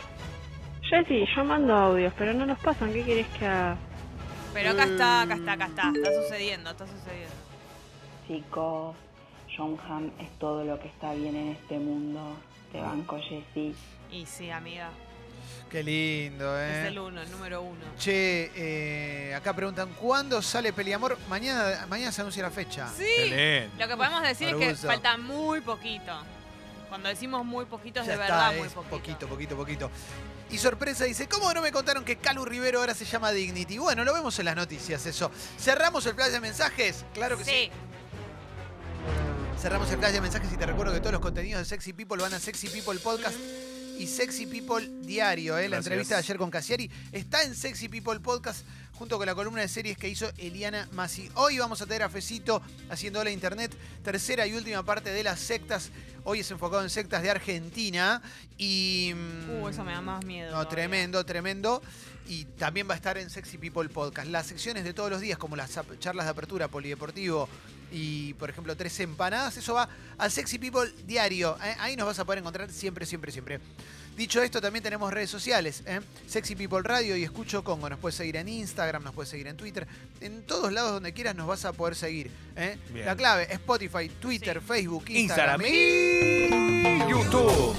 Jessy, 0.89 1.25
yo 1.35 1.43
mando 1.43 1.73
audios, 1.73 2.13
pero 2.17 2.33
no 2.33 2.45
los 2.45 2.59
pasan. 2.59 2.93
¿Qué 2.93 3.03
querés 3.03 3.27
que 3.39 3.47
haga? 3.47 3.75
Pero 4.53 4.71
acá 4.71 4.83
está, 4.85 5.21
acá 5.23 5.35
está, 5.35 5.51
acá 5.53 5.65
está. 5.67 5.91
Está 5.95 6.13
sucediendo, 6.23 6.69
está 6.71 6.85
sucediendo. 6.87 7.35
Chicos, 8.27 8.95
John 9.55 9.77
Hamm 9.87 10.11
es 10.19 10.29
todo 10.39 10.63
lo 10.63 10.79
que 10.79 10.87
está 10.87 11.13
bien 11.13 11.35
en 11.35 11.49
este 11.49 11.77
mundo. 11.79 12.37
Te 12.71 12.79
banco, 12.79 13.17
Jessy. 13.19 13.75
Y 14.11 14.25
sí, 14.25 14.49
amiga. 14.49 14.89
Qué 15.69 15.83
lindo, 15.83 16.57
Es 16.59 16.71
¿eh? 16.71 16.87
el 16.87 16.99
uno, 16.99 17.21
el 17.21 17.29
número 17.31 17.61
uno. 17.63 17.81
Che, 17.97 18.51
eh, 18.55 19.33
acá 19.35 19.53
preguntan, 19.53 19.89
¿cuándo 19.99 20.41
sale 20.41 20.71
Peliamor? 20.71 21.17
Mañana, 21.27 21.85
mañana 21.89 22.11
se 22.11 22.21
anuncia 22.21 22.43
la 22.43 22.51
fecha. 22.51 22.87
Sí. 22.95 23.03
Lo 23.79 23.87
que 23.87 23.97
podemos 23.97 24.21
decir 24.21 24.49
es 24.49 24.55
que 24.55 24.67
Orgullo. 24.69 24.87
falta 24.87 25.17
muy 25.17 25.61
poquito. 25.61 26.13
Cuando 26.89 27.09
decimos 27.09 27.43
muy 27.43 27.65
poquito 27.65 28.01
es 28.01 28.05
Ya 28.07 28.15
de 28.17 28.21
está, 28.21 28.35
verdad 28.49 28.57
muy 28.57 28.67
es 28.67 28.73
poquito. 28.73 28.89
poquito, 28.97 29.27
poquito, 29.27 29.55
poquito. 29.57 29.91
Y 30.53 30.59
sorpresa 30.59 31.05
dice, 31.05 31.27
¿cómo 31.27 31.51
no 31.51 31.63
me 31.63 31.71
contaron 31.71 32.05
que 32.05 32.17
Calu 32.17 32.45
Rivero 32.45 32.79
ahora 32.79 32.93
se 32.93 33.05
llama 33.05 33.31
Dignity? 33.31 33.79
Bueno, 33.79 34.03
lo 34.03 34.13
vemos 34.13 34.37
en 34.37 34.45
las 34.45 34.55
noticias 34.55 35.03
eso. 35.07 35.31
¿Cerramos 35.59 36.05
el 36.05 36.13
flash 36.13 36.29
de 36.29 36.39
mensajes? 36.39 37.05
Claro 37.15 37.39
que 37.39 37.43
sí. 37.43 37.71
Cerramos 39.59 39.89
el 39.89 39.97
flash 39.97 40.13
de 40.13 40.21
mensajes 40.21 40.53
y 40.53 40.55
te 40.55 40.67
recuerdo 40.67 40.93
que 40.93 40.99
todos 40.99 41.13
los 41.13 41.21
contenidos 41.21 41.61
de 41.61 41.65
Sexy 41.65 41.93
People 41.93 42.21
van 42.21 42.35
a 42.35 42.39
Sexy 42.39 42.67
People 42.69 42.99
Podcast 42.99 43.35
y 43.97 44.07
Sexy 44.07 44.45
People 44.47 44.89
Diario. 45.01 45.57
¿eh? 45.57 45.69
La 45.69 45.77
entrevista 45.77 46.15
de 46.15 46.19
ayer 46.19 46.37
con 46.37 46.49
Cassiari 46.51 46.89
está 47.11 47.43
en 47.43 47.55
Sexy 47.55 47.89
People 47.89 48.19
Podcast 48.19 48.65
junto 48.93 49.17
con 49.17 49.25
la 49.25 49.35
columna 49.35 49.61
de 49.61 49.67
series 49.67 49.97
que 49.97 50.07
hizo 50.09 50.31
Eliana 50.37 50.87
Masi. 50.91 51.29
Hoy 51.35 51.57
vamos 51.57 51.81
a 51.81 51.85
tener 51.85 52.03
a 52.03 52.09
Fecito 52.09 52.61
haciendo 52.89 53.23
la 53.23 53.31
internet, 53.31 53.75
tercera 54.03 54.45
y 54.47 54.53
última 54.53 54.83
parte 54.83 55.11
de 55.11 55.23
las 55.23 55.39
sectas. 55.39 55.89
Hoy 56.23 56.39
es 56.39 56.51
enfocado 56.51 56.83
en 56.83 56.89
sectas 56.89 57.21
de 57.21 57.29
Argentina 57.31 58.21
y... 58.57 59.13
mm, 59.15 59.61
Uh, 59.61 59.69
eso 59.69 59.83
me 59.83 59.91
da 59.91 60.01
más 60.01 60.23
miedo. 60.25 60.47
no, 60.47 60.51
todavía. 60.51 60.69
tremendo, 60.69 61.25
tremendo. 61.25 61.81
Y 62.27 62.45
también 62.45 62.87
va 62.87 62.93
a 62.93 62.95
estar 62.95 63.17
en 63.17 63.29
Sexy 63.29 63.57
People 63.57 63.89
Podcast. 63.89 64.29
Las 64.29 64.47
secciones 64.47 64.85
de 64.85 64.93
todos 64.93 65.09
los 65.09 65.19
días, 65.19 65.37
como 65.37 65.57
las 65.57 65.77
charlas 65.99 66.25
de 66.25 66.31
apertura, 66.31 66.69
polideportivo, 66.69 67.49
y, 67.93 68.33
por 68.33 68.49
ejemplo, 68.49 68.75
tres 68.75 68.99
empanadas, 68.99 69.55
eso 69.55 69.75
va 69.75 69.87
al 70.17 70.31
Sexy 70.31 70.57
People 70.57 70.91
Diario. 71.05 71.57
¿eh? 71.63 71.75
Ahí 71.79 71.95
nos 71.95 72.07
vas 72.07 72.19
a 72.19 72.25
poder 72.25 72.39
encontrar 72.39 72.69
siempre, 72.71 73.05
siempre, 73.05 73.31
siempre. 73.31 73.59
Dicho 74.17 74.41
esto, 74.43 74.61
también 74.61 74.83
tenemos 74.83 75.11
redes 75.11 75.29
sociales, 75.31 75.81
¿eh? 75.87 75.99
Sexy 76.27 76.55
People 76.55 76.81
Radio 76.83 77.15
y 77.17 77.23
Escucho 77.23 77.63
Congo. 77.63 77.89
Nos 77.89 77.97
puedes 77.99 78.15
seguir 78.15 78.35
en 78.35 78.47
Instagram, 78.47 79.03
nos 79.03 79.13
puedes 79.15 79.29
seguir 79.29 79.47
en 79.47 79.57
Twitter. 79.57 79.87
En 80.21 80.43
todos 80.43 80.71
lados 80.71 80.91
donde 80.91 81.13
quieras 81.13 81.35
nos 81.35 81.47
vas 81.47 81.65
a 81.65 81.73
poder 81.73 81.95
seguir. 81.95 82.29
¿eh? 82.55 82.77
La 83.05 83.15
clave, 83.15 83.47
Spotify, 83.53 84.09
Twitter, 84.19 84.59
Sí. 84.59 84.67
Facebook, 84.67 85.05
Instagram 85.09 85.61
Instagram. 85.65 87.07
y 87.07 87.09
YouTube, 87.09 87.75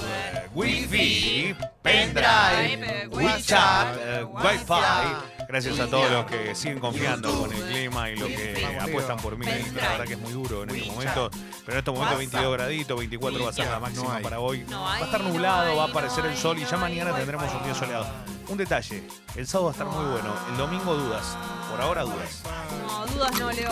Wi-Fi, 0.53 1.55
pendrive, 1.81 3.07
WhatsApp. 3.07 3.95
Wi-Fi. 4.33 5.34
Gracias 5.47 5.79
a 5.79 5.87
todos 5.87 6.11
los 6.11 6.25
que 6.25 6.55
siguen 6.55 6.79
confiando 6.79 7.31
con 7.39 7.51
el 7.51 7.61
clima 7.63 8.09
y 8.09 8.17
los 8.17 8.27
que 8.29 8.77
apuestan 8.79 9.17
por 9.17 9.37
mí. 9.37 9.45
La 9.45 9.89
verdad 9.89 10.05
que 10.05 10.13
es 10.13 10.19
muy 10.19 10.33
duro 10.33 10.63
en 10.63 10.69
estos 10.69 10.95
WeChat. 10.97 11.15
momentos. 11.15 11.41
Pero 11.65 11.73
en 11.73 11.77
estos 11.79 11.93
momentos 11.93 12.17
22 12.17 12.53
graditos, 12.53 12.97
24 12.97 13.43
va 13.43 13.49
a 13.49 13.53
ser 13.53 13.67
la 13.67 13.79
máxima 13.79 14.19
para 14.19 14.39
hoy. 14.39 14.63
Va 14.71 14.95
a 14.95 15.05
estar 15.05 15.21
nublado, 15.21 15.75
va 15.75 15.83
a 15.83 15.87
aparecer 15.87 16.25
el 16.25 16.35
sol 16.35 16.57
y 16.57 16.65
ya 16.65 16.77
mañana 16.77 17.15
tendremos 17.15 17.51
un 17.53 17.63
día 17.63 17.75
soleado. 17.75 18.07
Un 18.47 18.57
detalle, 18.57 19.07
el 19.35 19.47
sábado 19.47 19.65
va 19.65 19.71
a 19.71 19.73
estar 19.73 19.87
muy 19.87 20.11
bueno, 20.11 20.33
el 20.51 20.57
domingo 20.57 20.95
dudas. 20.95 21.37
Por 21.69 21.81
ahora 21.81 22.03
dudas. 22.03 22.43
No, 22.87 23.05
dudas 23.07 23.39
no, 23.39 23.51
Leo. 23.51 23.71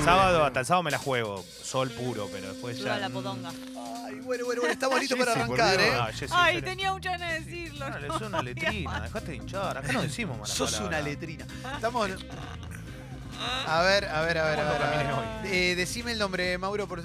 El 0.00 0.06
sábado, 0.06 0.44
hasta 0.46 0.60
el 0.60 0.66
sábado 0.66 0.82
me 0.82 0.90
la 0.90 0.98
juego, 0.98 1.44
sol 1.62 1.90
puro, 1.90 2.26
pero 2.32 2.48
después 2.48 2.78
ya... 2.78 2.96
la. 2.96 3.06
Ay, 3.06 3.12
bueno, 4.22 4.46
bueno, 4.46 4.62
bueno, 4.62 4.66
estamos 4.68 4.98
listos 4.98 5.18
para 5.18 5.34
Jessy, 5.34 5.46
por 5.46 5.60
arrancar, 5.60 5.78
Dios. 5.78 5.92
¿eh? 5.94 5.98
Ah, 6.00 6.10
Jessy, 6.12 6.34
Ay, 6.34 6.62
tenía 6.62 6.92
muchas 6.94 7.18
ganas 7.20 7.32
de 7.34 7.40
decirlo. 7.40 7.86
Dale, 7.90 8.08
no 8.08 8.18
sos 8.18 8.28
una 8.28 8.42
letrina, 8.42 9.00
dejate 9.02 9.26
de 9.26 9.36
hinchar. 9.36 9.76
Acá 9.78 9.92
no 9.92 10.00
decimos 10.02 10.38
malas 10.38 10.54
Sos 10.56 10.70
una 10.72 10.84
palabras. 10.88 11.04
letrina. 11.04 11.46
Estamos. 11.74 12.10
A 13.66 13.82
ver, 13.82 14.04
a 14.06 14.20
ver, 14.22 14.38
a 14.38 14.44
ver, 14.44 14.60
a 14.60 14.72
ver. 14.72 15.06
a. 15.06 15.42
Eh, 15.44 15.74
decime 15.76 16.12
el 16.12 16.18
nombre, 16.18 16.56
Mauro. 16.56 16.88
Por... 16.88 17.04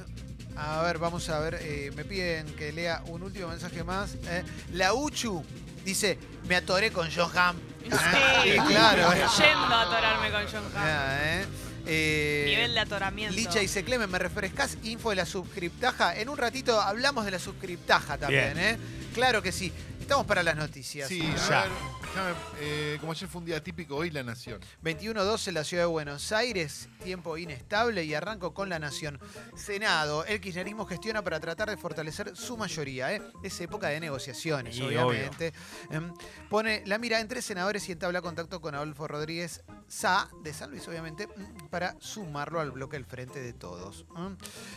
A 0.56 0.82
ver, 0.84 0.98
vamos 0.98 1.28
a 1.30 1.40
ver. 1.40 1.60
eh, 1.62 1.92
me 1.98 2.06
piden 2.06 2.48
que 2.56 2.72
lea 2.72 3.04
un 3.08 3.24
último 3.24 3.50
mensaje 3.50 3.84
más. 3.84 4.16
eh. 4.24 4.44
La 4.72 4.94
Uchu 4.94 5.44
dice: 5.84 6.18
Me 6.48 6.56
atoré 6.56 6.92
con 6.92 7.10
Johan. 7.14 7.58
Ah, 7.92 8.42
Sí. 8.44 8.52
sí, 8.52 8.58
claro. 8.68 9.12
eh. 9.14 9.25
Yendo 9.38 9.75
a 9.75 9.82
atorarme 9.82 10.32
con 10.32 10.42
John 10.50 10.64
Hamm. 10.74 10.84
Ah, 10.84 11.18
eh. 11.22 11.46
Eh, 11.86 12.46
Nivel 12.48 12.74
de 12.74 12.80
atoramiento. 12.80 13.36
Licha 13.36 13.60
dice, 13.60 13.84
Clemen, 13.84 14.10
¿me 14.10 14.20
refrescás 14.20 14.77
info 14.84 15.10
de 15.12 15.18
la 15.18 15.25
subscriptaja? 15.25 16.15
En 16.20 16.30
un 16.30 16.38
ratito 16.38 16.80
hablamos 16.82 17.25
de 17.25 17.32
la 17.32 17.39
subscriptaja 17.39 18.18
también, 18.18 18.54
Bien. 18.54 18.75
¿eh? 18.75 18.77
Claro 19.13 19.42
que 19.42 19.51
sí. 19.51 19.72
Estamos 20.01 20.27
para 20.27 20.44
las 20.44 20.56
noticias. 20.56 21.08
Sí, 21.10 21.20
Ya. 21.50 21.62
ver, 21.63 21.72
déjame, 22.04 22.34
eh, 22.60 22.98
como 23.00 23.12
ayer 23.12 23.27
fue 23.27 23.39
un 23.39 23.46
día 23.46 23.63
típico, 23.63 23.96
hoy 23.96 24.12
La 24.12 24.22
Nación. 24.22 24.60
21-12 24.84 25.48
en 25.48 25.54
la 25.56 25.63
ciudad 25.63 25.84
de 25.84 25.88
Buenos 25.88 26.32
Aires, 26.32 26.89
tiempo 27.04 27.38
inestable 27.38 28.04
y 28.04 28.13
arranco 28.13 28.54
con 28.54 28.70
la 28.70 28.77
Nación. 28.77 29.20
Senado, 29.56 30.24
el 30.25 30.39
kirchnerismo 30.39 30.86
gestiona 30.86 31.24
para 31.24 31.39
tratar 31.39 31.72
de 31.72 31.77
fortalecer 31.77 32.36
su 32.38 32.56
mayoría. 32.56 33.13
¿eh? 33.13 33.22
Es 33.42 33.60
época 33.62 33.88
de 33.88 34.00
negociaciones, 34.00 34.80
obviamente. 34.80 35.54
Em, 35.89 36.13
pone 36.51 36.84
la 36.86 37.00
mira 37.00 37.20
entre 37.20 37.42
senadores 37.42 37.89
y 37.89 37.94
entabla 37.94 38.22
contacto 38.22 38.62
con 38.62 38.75
Adolfo 38.75 39.08
Rodríguez 39.08 39.63
Sá, 39.88 40.30
de 40.42 40.54
San 40.54 40.72
Luis, 40.72 40.88
obviamente, 40.88 41.27
mm, 41.27 41.68
para 41.70 41.96
sumarlo 42.00 42.60
al 42.60 42.72
bloque 42.72 42.98
del 42.98 43.06
Frente 43.06 43.39
de 43.39 43.54
Todos. 43.54 44.06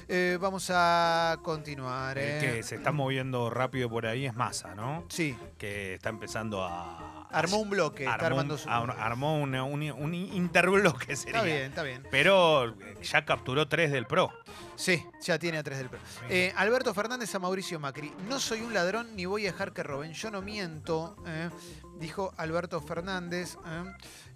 ¿eh? 0.09 0.39
Vamos 0.41 0.71
a 0.73 1.39
continuar. 1.43 2.19
El 2.19 2.37
¿eh? 2.37 2.39
que 2.41 2.63
se 2.63 2.77
está 2.77 2.93
moviendo 2.93 3.51
rápido 3.51 3.89
por 3.89 4.07
ahí 4.07 4.27
es 4.27 4.35
Massa, 4.35 4.75
¿no? 4.75 5.05
Sí, 5.09 5.37
Que 5.57 5.95
está 5.95 6.11
empezando 6.11 6.63
a. 6.63 7.18
armó 7.31 7.59
un 7.59 7.71
bloque, 7.71 8.05
está 8.05 8.27
armando 8.27 8.57
su... 8.59 8.69
ar- 8.69 8.97
armó 8.99 9.41
un, 9.41 9.55
un 9.55 10.15
interbloque, 10.15 11.17
sería. 11.17 11.37
Está 11.39 11.43
bien, 11.43 11.63
está 11.63 11.83
bien. 11.83 12.03
Pero 12.11 12.69
eh, 12.71 12.97
ya 13.03 13.25
capturó 13.25 13.69
tres 13.69 13.91
del 13.93 14.07
PRO. 14.07 14.33
Sí, 14.77 15.05
ya 15.23 15.39
tiene 15.39 15.59
a 15.59 15.63
tres 15.63 15.79
del 15.79 15.89
PRO. 15.89 15.99
Eh, 16.29 16.53
Alberto 16.57 16.95
Fernández 16.95 17.35
a 17.35 17.39
Mauricio 17.39 17.79
Macri. 17.81 18.13
No 18.29 18.39
soy 18.41 18.61
un 18.61 18.73
ladrón 18.75 19.15
ni 19.17 19.27
voy 19.27 19.47
a 19.47 19.53
dejar 19.53 19.73
que 19.73 19.83
roben. 19.83 20.13
Yo 20.13 20.31
no 20.31 20.41
miento, 20.43 21.17
eh, 21.27 21.51
dijo 21.99 22.33
Alberto 22.37 22.81
Fernández. 22.81 23.57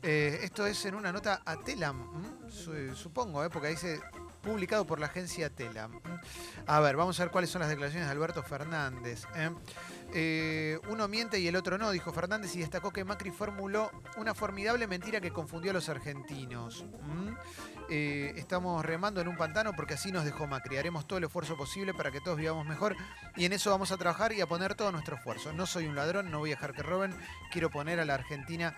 eh. 0.03 0.41
Esto 0.43 0.67
es 0.67 0.85
en 0.85 0.95
una 0.97 1.13
nota 1.13 1.43
a 1.47 1.57
Telam, 1.59 1.97
mm, 1.97 2.51
su- 2.51 2.95
supongo, 2.97 3.45
eh, 3.45 3.51
porque 3.51 3.69
dice 3.69 4.01
publicado 4.43 4.85
por 4.85 4.99
la 4.99 5.07
agencia 5.07 5.49
Telam. 5.51 5.93
mm. 5.93 6.01
A 6.67 6.81
ver, 6.81 6.97
vamos 6.97 7.19
a 7.21 7.23
ver 7.23 7.31
cuáles 7.31 7.49
son 7.51 7.61
las 7.61 7.69
declaraciones 7.71 8.09
de 8.09 8.13
Alberto 8.13 8.43
Fernández. 8.43 9.25
Eh. 10.15 10.79
Uno 10.89 11.09
miente 11.09 11.39
y 11.39 11.49
el 11.49 11.57
otro 11.57 11.79
no, 11.79 11.91
dijo 11.91 12.13
Fernández 12.13 12.55
y 12.57 12.61
destacó 12.61 12.91
que 12.93 13.05
Macri 13.05 13.31
formuló 13.31 13.91
una 14.17 14.35
formidable 14.35 14.87
mentira 14.87 15.21
que 15.21 15.31
confundió 15.31 15.71
a 15.71 15.75
los 15.75 15.89
argentinos. 15.89 16.85
¿m? 17.11 17.37
Eh, 17.89 18.33
estamos 18.37 18.85
remando 18.85 19.21
en 19.21 19.29
un 19.29 19.37
pantano 19.37 19.73
porque 19.75 19.95
así 19.95 20.13
nos 20.13 20.25
dejó 20.25 20.47
Macri. 20.47 20.77
Haremos 20.77 21.07
todo 21.07 21.19
el 21.19 21.25
esfuerzo 21.25 21.57
posible 21.57 21.95
para 21.95 22.11
que 22.11 22.21
todos 22.21 22.39
vivamos 22.39 22.67
mejor 22.67 22.97
y 23.37 23.45
en 23.45 23.53
eso 23.53 23.71
vamos 23.71 23.93
a 23.93 23.97
trabajar 23.97 24.33
y 24.33 24.41
a 24.41 24.47
poner 24.47 24.75
todo 24.75 24.93
nuestro 24.93 25.17
esfuerzo. 25.17 25.53
No 25.53 25.67
soy 25.67 25.87
un 25.87 25.95
ladrón, 25.95 26.31
no 26.31 26.39
voy 26.39 26.51
a 26.53 26.55
dejar 26.55 26.73
que 26.73 26.83
roben, 26.83 27.15
quiero 27.51 27.71
poner 27.71 28.01
a 28.01 28.05
la 28.05 28.15
Argentina 28.15 28.77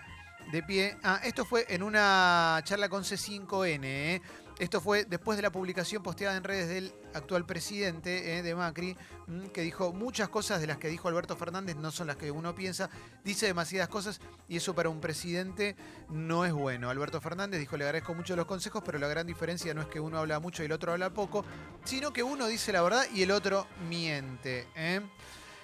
de 0.50 0.62
pie. 0.62 0.96
Ah, 1.02 1.20
esto 1.24 1.44
fue 1.44 1.66
en 1.68 1.82
una 1.82 2.60
charla 2.64 2.88
con 2.88 3.02
C5N. 3.02 3.80
¿eh? 3.84 4.22
Esto 4.58 4.80
fue 4.80 5.04
después 5.04 5.37
de 5.37 5.42
la 5.42 5.50
publicación 5.50 6.02
posteada 6.02 6.37
en 6.37 6.44
redes 6.44 6.68
del 6.68 6.94
actual 7.12 7.44
presidente 7.44 8.38
eh, 8.38 8.42
de 8.42 8.54
Macri, 8.54 8.96
mm, 9.26 9.46
que 9.46 9.62
dijo 9.62 9.92
muchas 9.92 10.28
cosas 10.28 10.61
de 10.61 10.68
las 10.68 10.78
que 10.78 10.88
dijo 10.88 11.08
Alberto 11.08 11.37
Fernández 11.37 11.75
no 11.75 11.90
son 11.90 12.06
las 12.06 12.16
que 12.16 12.30
uno 12.30 12.54
piensa, 12.54 12.88
dice 13.25 13.46
demasiadas 13.46 13.88
cosas 13.88 14.20
y 14.49 14.56
eso 14.56 14.73
para 14.73 14.88
un 14.90 15.00
presidente 15.00 15.75
no 16.08 16.44
es 16.44 16.52
bueno. 16.52 16.88
Alberto 16.88 17.20
Fernández 17.20 17.58
dijo, 17.58 17.76
le 17.76 17.84
agradezco 17.84 18.14
mucho 18.14 18.37
los 18.37 18.46
consejos, 18.46 18.82
pero 18.87 18.99
la 18.99 19.08
gran 19.08 19.26
diferencia 19.26 19.75
no 19.75 19.82
es 19.82 19.88
que 19.88 19.99
uno 19.99 20.18
habla 20.18 20.38
mucho 20.38 20.62
y 20.62 20.66
el 20.66 20.73
otro 20.73 20.92
habla 20.92 21.11
poco, 21.11 21.44
sino 21.84 22.12
que 22.12 22.23
uno 22.23 22.46
dice 22.46 22.70
la 22.73 22.82
verdad 22.82 23.04
y 23.12 23.23
el 23.23 23.32
otro 23.32 23.66
miente. 23.88 24.68
¿eh? 24.76 25.00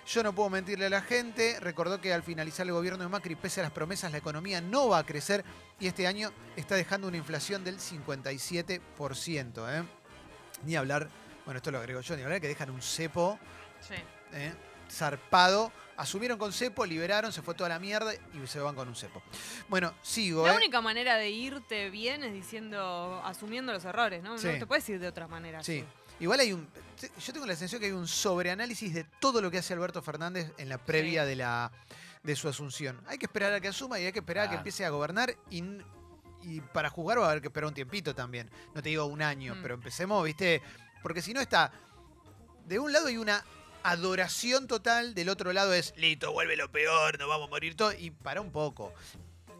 Yo 0.06 0.22
no 0.22 0.34
puedo 0.34 0.50
mentirle 0.50 0.86
a 0.86 0.90
la 0.90 1.02
gente. 1.02 1.58
Recordó 1.60 2.00
que 2.00 2.12
al 2.12 2.22
finalizar 2.22 2.66
el 2.66 2.72
gobierno 2.72 3.02
de 3.04 3.08
Macri, 3.08 3.36
pese 3.36 3.60
a 3.60 3.64
las 3.64 3.72
promesas, 3.72 4.10
la 4.12 4.18
economía 4.18 4.60
no 4.60 4.88
va 4.88 4.98
a 4.98 5.04
crecer 5.06 5.44
y 5.78 5.86
este 5.86 6.06
año 6.06 6.32
está 6.56 6.74
dejando 6.74 7.06
una 7.08 7.16
inflación 7.16 7.62
del 7.64 7.78
57%. 7.78 9.66
¿eh? 9.68 9.84
Ni 10.64 10.76
hablar, 10.76 11.08
bueno, 11.44 11.58
esto 11.58 11.70
lo 11.70 11.78
agrego 11.78 12.00
yo, 12.00 12.16
ni 12.16 12.22
hablar 12.22 12.40
que 12.40 12.48
dejan 12.48 12.70
un 12.70 12.82
cepo 12.82 13.38
Sí. 13.80 13.94
¿eh? 14.32 14.52
zarpado. 14.90 15.72
Asumieron 15.96 16.38
con 16.38 16.50
cepo, 16.52 16.86
liberaron, 16.86 17.30
se 17.30 17.42
fue 17.42 17.54
toda 17.54 17.68
la 17.68 17.78
mierda 17.78 18.12
y 18.14 18.46
se 18.46 18.58
van 18.58 18.74
con 18.74 18.88
un 18.88 18.96
cepo. 18.96 19.22
Bueno, 19.68 19.92
sigo. 20.00 20.46
La 20.46 20.54
¿eh? 20.54 20.56
única 20.56 20.80
manera 20.80 21.16
de 21.16 21.28
irte 21.28 21.90
bien 21.90 22.24
es 22.24 22.32
diciendo, 22.32 23.20
asumiendo 23.22 23.70
los 23.72 23.84
errores, 23.84 24.22
¿no? 24.22 24.38
Sí. 24.38 24.46
No 24.48 24.58
te 24.58 24.66
puedes 24.66 24.88
ir 24.88 24.98
de 24.98 25.08
otra 25.08 25.28
manera. 25.28 25.62
Sí. 25.62 25.84
Igual 26.20 26.40
hay 26.40 26.52
un. 26.52 26.68
Yo 27.24 27.32
tengo 27.32 27.46
la 27.46 27.54
sensación 27.54 27.80
que 27.80 27.86
hay 27.86 27.92
un 27.92 28.06
sobreanálisis 28.06 28.92
de 28.92 29.04
todo 29.20 29.40
lo 29.40 29.50
que 29.50 29.58
hace 29.58 29.72
Alberto 29.72 30.02
Fernández 30.02 30.52
en 30.58 30.68
la 30.68 30.78
previa 30.78 31.22
Sí. 31.24 31.28
de 31.30 31.36
la 31.36 31.72
de 32.22 32.36
su 32.36 32.48
asunción. 32.48 33.00
Hay 33.06 33.16
que 33.16 33.24
esperar 33.24 33.52
a 33.54 33.60
que 33.60 33.68
asuma 33.68 33.98
y 33.98 34.04
hay 34.04 34.12
que 34.12 34.18
esperar 34.18 34.46
a 34.46 34.50
que 34.50 34.56
empiece 34.56 34.84
a 34.84 34.90
gobernar 34.90 35.34
y, 35.50 36.60
para 36.74 36.90
jugar 36.90 37.18
va 37.18 37.26
a 37.26 37.30
haber 37.30 37.40
que 37.40 37.48
esperar 37.48 37.68
un 37.68 37.74
tiempito 37.74 38.14
también. 38.14 38.50
No 38.74 38.82
te 38.82 38.90
digo 38.90 39.06
un 39.06 39.22
año, 39.22 39.54
Mm. 39.54 39.62
pero 39.62 39.74
empecemos, 39.74 40.22
¿viste? 40.24 40.60
Porque 41.02 41.22
si 41.22 41.32
no 41.32 41.40
está. 41.40 41.72
De 42.66 42.78
un 42.78 42.92
lado 42.92 43.06
hay 43.06 43.16
una 43.16 43.42
adoración 43.82 44.66
total, 44.66 45.14
del 45.14 45.30
otro 45.30 45.54
lado 45.54 45.72
es 45.72 45.94
listo, 45.96 46.32
vuelve 46.32 46.56
lo 46.56 46.70
peor, 46.70 47.18
nos 47.18 47.28
vamos 47.28 47.46
a 47.46 47.50
morir 47.50 47.74
todos. 47.74 47.94
Y 47.98 48.10
para 48.10 48.42
un 48.42 48.52
poco. 48.52 48.92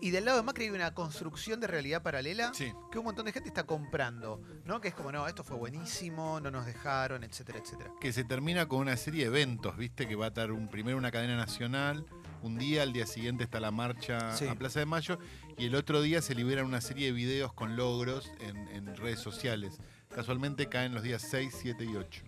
Y 0.03 0.11
del 0.11 0.25
lado 0.25 0.39
de 0.39 0.43
Macri 0.45 0.65
hay 0.65 0.71
una 0.71 0.95
construcción 0.95 1.61
de 1.61 1.67
realidad 1.67 2.03
paralela 2.03 2.53
Sí. 2.55 2.73
que 2.91 2.99
un 2.99 3.05
montón 3.05 3.27
de 3.27 3.33
gente 3.33 3.49
está 3.49 3.65
comprando, 3.65 4.41
¿no? 4.65 4.81
Que 4.81 4.89
es 4.89 4.95
como, 4.95 5.13
no, 5.13 5.27
esto 5.29 5.45
fue 5.45 5.57
buenísimo, 5.59 6.41
no 6.41 6.51
nos 6.51 6.65
dejaron, 6.65 7.23
etcétera, 7.23 7.59
etcétera. 7.59 7.91
Que 8.01 8.13
se 8.13 8.25
termina 8.25 8.67
con 8.67 8.79
una 8.81 8.97
serie 8.97 9.23
de 9.23 9.27
eventos, 9.29 9.77
¿viste? 9.77 10.09
Que 10.09 10.15
va 10.17 10.27
a 10.27 10.29
estar 10.29 10.53
un, 10.53 10.69
primero 10.69 10.97
una 10.97 11.11
cadena 11.11 11.37
nacional, 11.37 12.07
un 12.43 12.57
día, 12.57 12.83
al 12.83 12.95
día 12.95 13.07
siguiente 13.07 13.45
está 13.45 13.61
la 13.61 13.71
marcha 13.71 14.35
Sí. 14.37 14.47
a 14.47 14.55
Plaza 14.55 14.81
de 14.81 14.87
Mayo, 14.87 15.19
y 15.59 15.67
el 15.67 15.75
otro 15.75 16.01
día 16.01 16.23
se 16.23 16.35
liberan 16.35 16.65
una 16.65 16.81
serie 16.81 17.07
de 17.07 17.13
videos 17.13 17.53
con 17.53 17.77
logros 17.77 18.33
en, 18.41 18.57
en 18.69 18.97
redes 18.97 19.21
sociales. 19.21 19.79
Casualmente 20.15 20.69
caen 20.71 20.95
los 20.95 21.03
días 21.03 21.21
6, 21.31 21.55
7 21.61 21.85
y 21.85 21.97
8. 21.97 22.23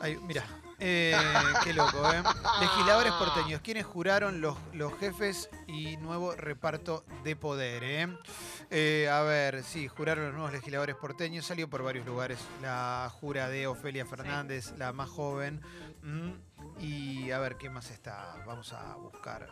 Ay, 0.00 0.18
mira, 0.26 0.44
eh, 0.86 1.16
qué 1.64 1.72
loco, 1.72 2.10
¿eh? 2.12 2.22
Legisladores 2.60 3.12
porteños, 3.14 3.60
quienes 3.62 3.86
juraron 3.86 4.40
los, 4.40 4.56
los 4.72 4.92
jefes 4.98 5.48
y 5.66 5.96
nuevo 5.96 6.34
reparto 6.34 7.04
de 7.24 7.36
poder, 7.36 7.82
¿eh? 7.84 8.08
Eh, 8.70 9.08
A 9.10 9.22
ver, 9.22 9.62
sí, 9.64 9.88
juraron 9.88 10.24
los 10.26 10.34
nuevos 10.34 10.52
legisladores 10.52 10.96
porteños, 10.96 11.46
salió 11.46 11.68
por 11.70 11.82
varios 11.82 12.04
lugares 12.06 12.38
la 12.60 13.10
jura 13.20 13.48
de 13.48 13.66
Ofelia 13.66 14.04
Fernández, 14.06 14.72
la 14.76 14.92
más 14.92 15.08
joven. 15.08 15.60
mm, 16.02 16.32
Y 16.80 17.30
a 17.30 17.38
ver, 17.38 17.56
¿qué 17.56 17.70
más 17.70 17.90
está? 17.90 18.36
Vamos 18.46 18.72
a 18.72 18.94
buscar. 18.96 19.48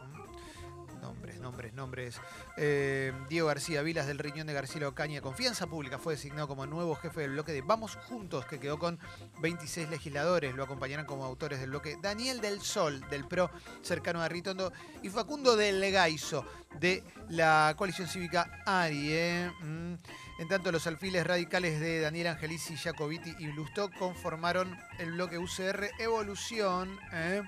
Nombres, 1.00 1.40
nombres, 1.40 1.72
nombres. 1.74 2.20
Eh, 2.56 3.12
Diego 3.28 3.48
García 3.48 3.82
Vilas 3.82 4.06
del 4.06 4.18
Riñón 4.18 4.46
de 4.46 4.52
García 4.52 4.86
Ocaña. 4.86 5.20
Confianza 5.20 5.66
Pública 5.66 5.98
fue 5.98 6.14
designado 6.14 6.46
como 6.46 6.64
nuevo 6.64 6.94
jefe 6.94 7.22
del 7.22 7.32
bloque 7.32 7.50
de 7.52 7.60
Vamos 7.60 7.96
Juntos, 8.08 8.46
que 8.46 8.60
quedó 8.60 8.78
con 8.78 9.00
26 9.40 9.88
legisladores. 9.90 10.54
Lo 10.54 10.62
acompañarán 10.62 11.04
como 11.04 11.21
autores 11.24 11.60
del 11.60 11.70
bloque 11.70 11.96
Daniel 12.00 12.40
del 12.40 12.60
Sol, 12.60 13.00
del 13.10 13.26
PRO, 13.26 13.50
cercano 13.82 14.22
a 14.22 14.28
Ritondo, 14.28 14.72
y 15.02 15.08
Facundo 15.10 15.56
del 15.56 15.80
Legaizo, 15.80 16.44
de 16.78 17.02
la 17.28 17.74
coalición 17.76 18.08
cívica 18.08 18.62
ARIE. 18.66 19.50
Mm. 19.60 19.94
En 20.38 20.48
tanto, 20.48 20.72
los 20.72 20.86
alfiles 20.86 21.26
radicales 21.26 21.80
de 21.80 22.00
Daniel 22.00 22.28
Angelici, 22.28 22.76
Jacobiti 22.76 23.34
y 23.38 23.46
Lustó 23.46 23.90
conformaron 23.98 24.76
el 24.98 25.12
bloque 25.12 25.38
UCR 25.38 25.90
Evolución. 25.98 26.98
¿eh? 27.12 27.42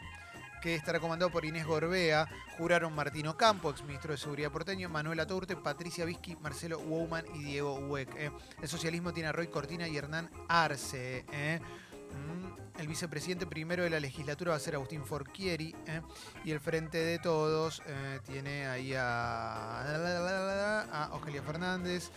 que 0.64 0.74
estará 0.74 0.98
comandado 0.98 1.30
por 1.30 1.44
Inés 1.44 1.66
Gorbea, 1.66 2.26
juraron 2.56 2.94
Martino 2.94 3.36
Campo, 3.36 3.68
exministro 3.68 4.12
de 4.12 4.16
Seguridad 4.16 4.50
porteño, 4.50 4.88
Manuela 4.88 5.26
Tourte, 5.26 5.56
Patricia 5.56 6.06
Vizqui, 6.06 6.36
Marcelo 6.36 6.78
Wouman 6.78 7.26
y 7.34 7.42
Diego 7.42 7.74
Hueck. 7.74 8.08
eh. 8.16 8.30
El 8.62 8.66
socialismo 8.66 9.12
tiene 9.12 9.28
a 9.28 9.32
Roy 9.32 9.48
Cortina 9.48 9.86
y 9.86 9.98
Hernán 9.98 10.30
Arce. 10.48 11.26
eh. 11.32 11.60
Mm, 12.14 12.80
El 12.80 12.88
vicepresidente 12.88 13.46
primero 13.46 13.82
de 13.84 13.90
la 13.90 14.00
legislatura 14.00 14.50
va 14.52 14.56
a 14.56 14.60
ser 14.60 14.74
Agustín 14.74 15.04
Forchieri 15.04 15.74
eh, 15.86 16.00
y 16.44 16.50
el 16.50 16.60
Frente 16.60 16.98
de 16.98 17.18
Todos 17.18 17.82
eh, 17.86 18.20
tiene 18.26 18.66
ahí 18.66 18.94
a, 18.94 19.82
a 20.90 21.10
Ogelia 21.14 21.42
Fernández, 21.42 22.10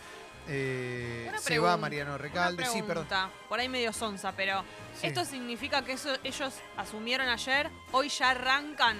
eh, 0.48 1.26
Una 1.28 1.38
se 1.38 1.58
va 1.58 1.76
Mariano 1.76 2.10
Una 2.12 2.18
Recalde, 2.18 2.64
sí, 2.66 2.82
perdón. 2.82 3.06
Por 3.48 3.60
ahí 3.60 3.68
medio 3.68 3.92
sonsa, 3.92 4.32
pero 4.36 4.62
Sí. 4.98 5.06
¿esto 5.08 5.24
significa 5.24 5.84
que 5.84 5.92
eso 5.92 6.10
ellos 6.24 6.54
asumieron 6.76 7.28
ayer, 7.28 7.70
hoy 7.92 8.08
ya 8.08 8.30
arrancan 8.30 8.96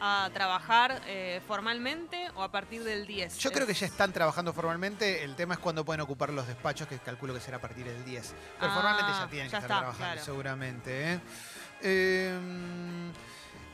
a 0.00 0.30
trabajar 0.32 1.02
eh, 1.06 1.40
formalmente 1.46 2.28
o 2.36 2.42
a 2.42 2.50
partir 2.50 2.84
del 2.84 3.06
10? 3.06 3.38
Yo 3.38 3.50
creo 3.52 3.66
que 3.66 3.74
ya 3.74 3.86
están 3.86 4.12
trabajando 4.12 4.52
formalmente. 4.52 5.24
El 5.24 5.34
tema 5.36 5.54
es 5.54 5.60
cuándo 5.60 5.84
pueden 5.84 6.00
ocupar 6.00 6.30
los 6.30 6.46
despachos, 6.46 6.86
que 6.88 6.98
calculo 6.98 7.34
que 7.34 7.40
será 7.40 7.56
a 7.58 7.60
partir 7.60 7.84
del 7.86 8.04
10. 8.04 8.34
Pero 8.58 8.70
Ah, 8.70 8.74
formalmente 8.74 9.12
ya 9.12 9.28
tienen 9.28 9.48
ya 9.50 9.58
que 9.58 9.64
estar 9.64 9.70
está, 9.70 9.78
trabajando, 9.78 10.04
claro. 10.12 10.24
seguramente. 10.24 11.12
¿eh? 11.14 11.20
Eh, 11.82 12.38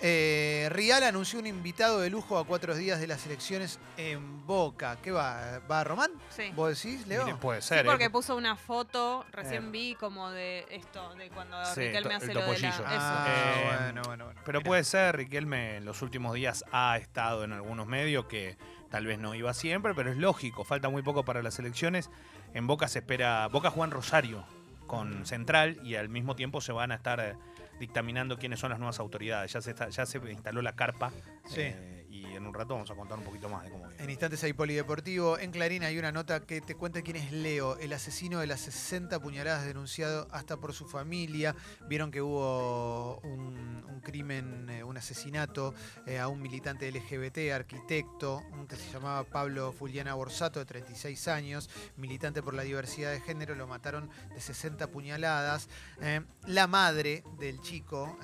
eh, 0.01 0.69
Rial 0.71 1.03
anunció 1.05 1.39
un 1.39 1.47
invitado 1.47 2.01
de 2.01 2.11
lujo 2.11 2.37
a 2.39 2.45
cuatro 2.45 2.75
días 2.75 3.01
de 3.01 3.07
las 3.07 3.25
elecciones 3.27 3.79
en 3.97 4.47
Boca. 4.47 4.99
¿Qué 5.03 5.11
va? 5.11 5.61
¿Va 5.71 5.81
a 5.81 5.85
Román? 5.85 6.11
Sí. 6.31 6.53
¿Vos 6.55 6.83
decís, 6.83 7.07
Leo? 7.07 7.25
Mire, 7.25 7.37
puede 7.39 7.63
Sí, 7.63 7.69
ser. 7.69 7.87
¿eh? 7.87 7.89
porque 7.89 8.11
puso 8.11 8.37
una 8.37 8.57
foto, 8.57 9.25
recién 9.33 9.67
Eh. 9.67 9.71
vi 9.71 9.95
como 9.95 10.31
de 10.31 10.67
esto, 10.71 11.15
de 11.15 11.31
cuando 11.31 11.65
Sí, 11.67 11.81
Riquelme 11.81 12.15
hace 12.15 12.27
el 12.27 12.35
lo 12.35 12.41
de 12.43 12.59
la... 12.59 12.69
eso. 12.69 12.85
Ah, 12.87 13.27
Eh, 13.29 13.65
bueno, 13.67 14.03
bueno, 14.05 14.25
bueno. 14.27 14.41
Pero 14.45 14.59
Mirá. 14.61 14.69
puede 14.69 14.85
ser, 14.85 15.17
Riquelme 15.17 15.77
en 15.79 15.85
los 15.87 16.03
últimos 16.03 16.35
días 16.35 16.65
ha 16.73 16.99
estado 16.99 17.45
en 17.45 17.53
algunos 17.53 17.87
medios 17.87 18.27
que 18.27 18.59
tal 18.91 19.07
vez 19.07 19.19
no 19.19 19.35
iba 19.35 19.55
siempre, 19.55 19.95
pero 19.95 20.11
es 20.11 20.17
lógico, 20.19 20.65
falta 20.65 20.89
muy 20.91 21.03
poco 21.03 21.25
para 21.25 21.43
las 21.43 21.59
elecciones. 21.59 22.11
En 22.53 22.67
Boca 22.67 22.89
se 22.89 22.99
espera, 22.99 23.49
Boca 23.49 23.71
Juan 23.71 23.91
Rosario 23.91 24.45
con 24.87 25.25
Central 25.25 25.81
y 25.83 25.95
al 25.95 26.11
mismo 26.11 26.37
tiempo 26.37 26.61
se 26.61 26.71
van 26.71 26.93
a 26.93 26.97
estar 26.97 27.19
eh, 27.19 27.35
dictaminando 27.79 28.39
quiénes 28.39 28.61
son 28.61 28.71
las 28.71 28.79
nuevas 28.79 29.01
autoridades. 29.01 29.53
Ya 29.53 29.61
se, 29.61 29.71
está- 29.71 29.89
ya 29.89 30.07
se 30.07 30.19
instaló 30.31 30.63
la 30.63 30.75
carpa 30.75 31.11
Sí. 31.47 31.61
eh, 31.61 32.04
en 32.35 32.47
un 32.47 32.55
rato 32.55 32.75
vamos 32.75 32.91
a 32.91 32.95
contar 32.95 33.19
un 33.19 33.25
poquito 33.25 33.49
más 33.49 33.65
de 33.65 33.71
cómo 33.71 33.87
viene. 33.89 34.03
En 34.03 34.11
instantes 34.11 34.43
hay 34.45 34.53
polideportivo. 34.53 35.39
En 35.39 35.51
Clarín 35.51 35.83
hay 35.83 35.99
una 35.99 36.13
nota 36.13 36.41
que 36.41 36.61
te 36.61 36.75
cuenta 36.75 37.03
quién 37.03 37.17
es 37.17 37.33
Leo, 37.33 37.77
el 37.79 37.93
asesino 37.93 38.41
de 38.41 38.47
las 38.47 38.61
60 38.61 39.21
puñaladas 39.21 39.65
denunciado 39.65 40.29
hasta 40.31 40.57
por 40.57 40.73
su 40.73 40.87
familia. 40.87 41.55
Vieron 41.89 42.11
que 42.11 42.23
hubo 42.23 43.19
un, 43.21 44.01
crimen, 44.03 44.69
eh, 44.69 44.85
un 44.85 44.97
asesinato 44.97 45.75
eh, 46.07 46.19
a 46.19 46.29
un 46.29 46.41
militante 46.41 46.91
LGBT, 46.91 47.53
arquitecto, 47.53 48.43
que 48.69 48.77
se 48.77 48.91
llamaba 48.93 49.25
Pablo 49.25 49.73
Fuliana 49.73 50.15
Borsato, 50.15 50.59
de 50.59 50.67
36 50.67 51.29
años, 51.29 51.71
militante 51.97 52.43
por 52.43 52.55
la 52.55 52.63
diversidad 52.63 53.13
de 53.13 53.21
género. 53.21 53.55
Lo 53.55 53.67
mataron 53.67 54.11
de 54.35 54.41
60 54.41 54.89
puñaladas. 54.89 55.69
Eh, 56.01 56.21
la 56.47 56.67
madre 56.67 57.25
del 57.39 57.61
chico, 57.61 58.19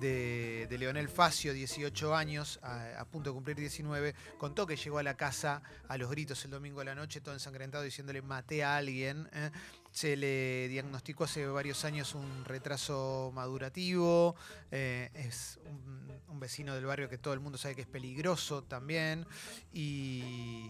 de, 0.00 0.66
de 0.68 0.78
Leonel 0.78 1.08
Facio, 1.08 1.52
18 1.52 2.14
años, 2.14 2.58
a, 2.62 3.00
a 3.00 3.04
de 3.30 3.34
cumplir 3.34 3.56
19, 3.56 4.14
contó 4.38 4.66
que 4.66 4.76
llegó 4.76 4.98
a 4.98 5.02
la 5.02 5.16
casa 5.16 5.62
a 5.88 5.96
los 5.98 6.10
gritos 6.10 6.44
el 6.44 6.50
domingo 6.50 6.80
de 6.80 6.86
la 6.86 6.94
noche, 6.94 7.20
todo 7.20 7.34
ensangrentado, 7.34 7.84
diciéndole 7.84 8.22
maté 8.22 8.64
a 8.64 8.76
alguien. 8.76 9.28
eh. 9.32 9.50
Se 9.90 10.16
le 10.16 10.66
diagnosticó 10.68 11.24
hace 11.24 11.46
varios 11.46 11.84
años 11.84 12.14
un 12.14 12.44
retraso 12.44 13.30
madurativo. 13.32 14.34
eh, 14.70 15.10
es 15.14 15.60
un, 15.66 16.40
vecino 16.40 16.74
del 16.74 16.84
barrio 16.84 17.08
que 17.08 17.16
todo 17.16 17.32
el 17.32 17.40
mundo 17.40 17.56
sabe 17.56 17.76
que 17.76 17.82
es 17.82 17.86
peligroso 17.86 18.64
también. 18.64 19.24
Y, 19.72 20.68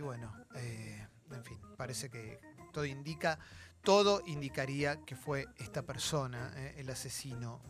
bueno, 0.00 0.34
eh, 0.56 1.06
en 1.30 1.44
fin, 1.44 1.58
parece 1.76 2.10
que 2.10 2.40
todo 2.72 2.86
indica. 2.86 3.38
Todo 3.82 4.22
indicaría 4.26 5.04
que 5.04 5.14
fue 5.14 5.46
esta 5.58 5.82
persona, 5.82 6.52
el 6.76 6.90
asesino, 6.90 7.60